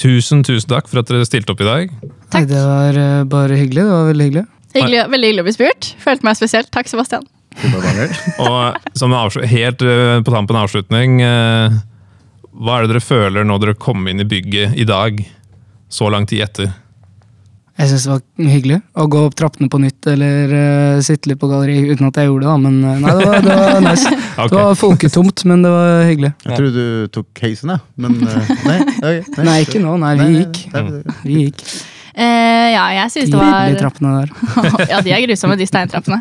Tusen, 0.00 0.42
tusen 0.46 0.70
takk 0.70 0.88
for 0.90 1.02
at 1.02 1.10
dere 1.10 1.26
stilte 1.28 1.52
opp 1.54 1.62
i 1.62 1.68
dag. 1.68 1.94
Takk. 2.32 2.48
det 2.50 2.64
var 2.64 2.98
eh, 2.98 3.22
bare 3.28 3.58
hyggelig. 3.58 3.84
Det 3.84 3.92
var 3.92 4.08
veldig 4.08 4.26
hyggelig. 4.28 4.44
hyggelig, 4.74 5.00
veldig 5.12 5.30
hyggelig 5.30 5.44
å 5.44 5.48
bli 5.48 5.56
spurt. 5.58 5.88
Følte 6.02 6.28
meg 6.28 6.38
spesielt. 6.40 6.72
Takk, 6.74 6.90
Sebastian. 6.90 7.28
Og 8.42 8.96
som 8.96 9.12
helt 9.12 9.84
eh, 9.84 10.18
på 10.24 10.32
tampen 10.32 10.58
avslutning, 10.58 11.20
eh, 11.20 11.80
hva 12.52 12.78
er 12.78 12.86
det 12.86 12.94
dere 12.94 13.04
føler 13.04 13.46
når 13.48 13.64
dere 13.64 13.80
kom 13.80 14.08
inn 14.08 14.24
i 14.24 14.28
bygget 14.28 14.78
i 14.80 14.88
dag, 14.88 15.20
så 15.92 16.08
lang 16.12 16.26
tid 16.28 16.46
etter? 16.46 16.72
Jeg 17.80 17.88
syns 17.88 18.04
det 18.04 18.10
var 18.12 18.50
hyggelig 18.52 18.76
å 19.00 19.06
gå 19.10 19.20
opp 19.26 19.34
trappene 19.38 19.70
på 19.72 19.78
nytt 19.80 20.06
eller 20.12 20.50
uh, 20.52 20.98
sitte 21.04 21.30
litt 21.30 21.40
på 21.40 21.48
galleri 21.48 21.78
uten 21.88 22.10
at 22.10 22.18
jeg 22.20 22.28
gjorde 22.28 22.44
det, 22.44 22.50
da. 22.50 22.56
Men 22.60 22.76
eh, 22.84 22.98
nei, 23.00 23.14
det 23.16 23.28
var, 23.30 23.46
det 23.46 23.56
var 23.62 23.80
nice. 23.86 24.12
okay. 24.42 24.50
Det 24.52 24.58
var 24.58 24.76
folketomt, 24.78 25.44
men 25.48 25.64
det 25.64 25.72
var 25.72 26.04
hyggelig. 26.10 26.32
Jeg 26.44 26.58
tror 26.60 26.76
du 26.76 26.84
tok 27.16 27.30
casen, 27.38 27.72
jeg. 27.72 27.84
Men 28.04 28.18
uh, 28.20 28.52
nei. 28.68 28.76
okay, 29.00 29.46
Nei, 29.48 29.56
ikke 29.64 29.80
nå. 29.82 29.96
Nei, 30.02 30.12
vi 30.20 30.28
gikk. 30.36 30.60
Nei, 30.74 30.84
nei. 30.90 31.16
Vi 31.24 31.40
gikk. 31.46 31.64
Eh, 32.12 32.68
ja, 32.74 32.84
jeg 32.92 33.12
syns 33.14 33.30
De 33.30 33.32
det 33.32 33.40
var 33.40 33.70
De 33.72 33.78
trappene 33.80 34.14
der. 34.18 34.32
ja, 34.92 35.00
de 35.00 35.14
er 35.16 35.24
grusomme, 35.24 35.56
de 35.56 35.68
steintrappene. 35.70 36.20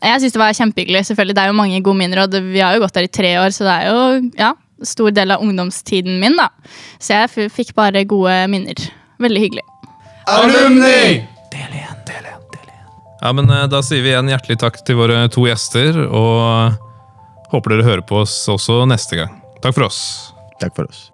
Jeg 0.00 0.22
syns 0.22 0.38
det 0.38 0.40
var 0.40 0.56
kjempehyggelig. 0.56 1.04
Selvfølgelig, 1.10 1.36
Det 1.36 1.44
er 1.44 1.52
jo 1.52 1.58
mange 1.60 1.82
gode 1.84 2.00
minner, 2.00 2.24
og 2.24 2.38
vi 2.48 2.64
har 2.64 2.78
jo 2.78 2.86
gått 2.86 2.96
der 2.96 3.10
i 3.10 3.16
tre 3.20 3.34
år, 3.42 3.52
så 3.52 3.68
det 3.68 3.74
er 3.76 3.90
jo 3.92 4.30
ja, 4.40 4.54
stor 4.88 5.12
del 5.12 5.36
av 5.36 5.44
ungdomstiden 5.44 6.16
min, 6.22 6.38
da. 6.40 6.48
Så 6.96 7.20
jeg 7.20 7.52
fikk 7.52 7.76
bare 7.76 8.08
gode 8.08 8.40
minner. 8.48 8.88
Veldig 9.20 9.44
hyggelig. 9.44 9.66
Alumni! 10.28 11.24
Ja, 13.20 13.32
men 13.32 13.50
eh, 13.50 13.64
Da 13.66 13.80
sier 13.82 14.02
vi 14.04 14.12
igjen 14.12 14.28
hjertelig 14.30 14.58
takk 14.60 14.76
til 14.86 14.98
våre 15.00 15.22
to 15.32 15.46
gjester, 15.48 15.96
og 16.04 16.76
håper 17.52 17.74
dere 17.74 17.86
hører 17.86 18.04
på 18.06 18.20
oss 18.22 18.36
også 18.52 18.82
neste 18.90 19.18
gang. 19.22 19.32
Takk 19.64 19.74
for 19.78 19.88
oss. 19.88 20.00
Takk 20.60 20.76
for 20.76 20.84
oss. 20.90 21.08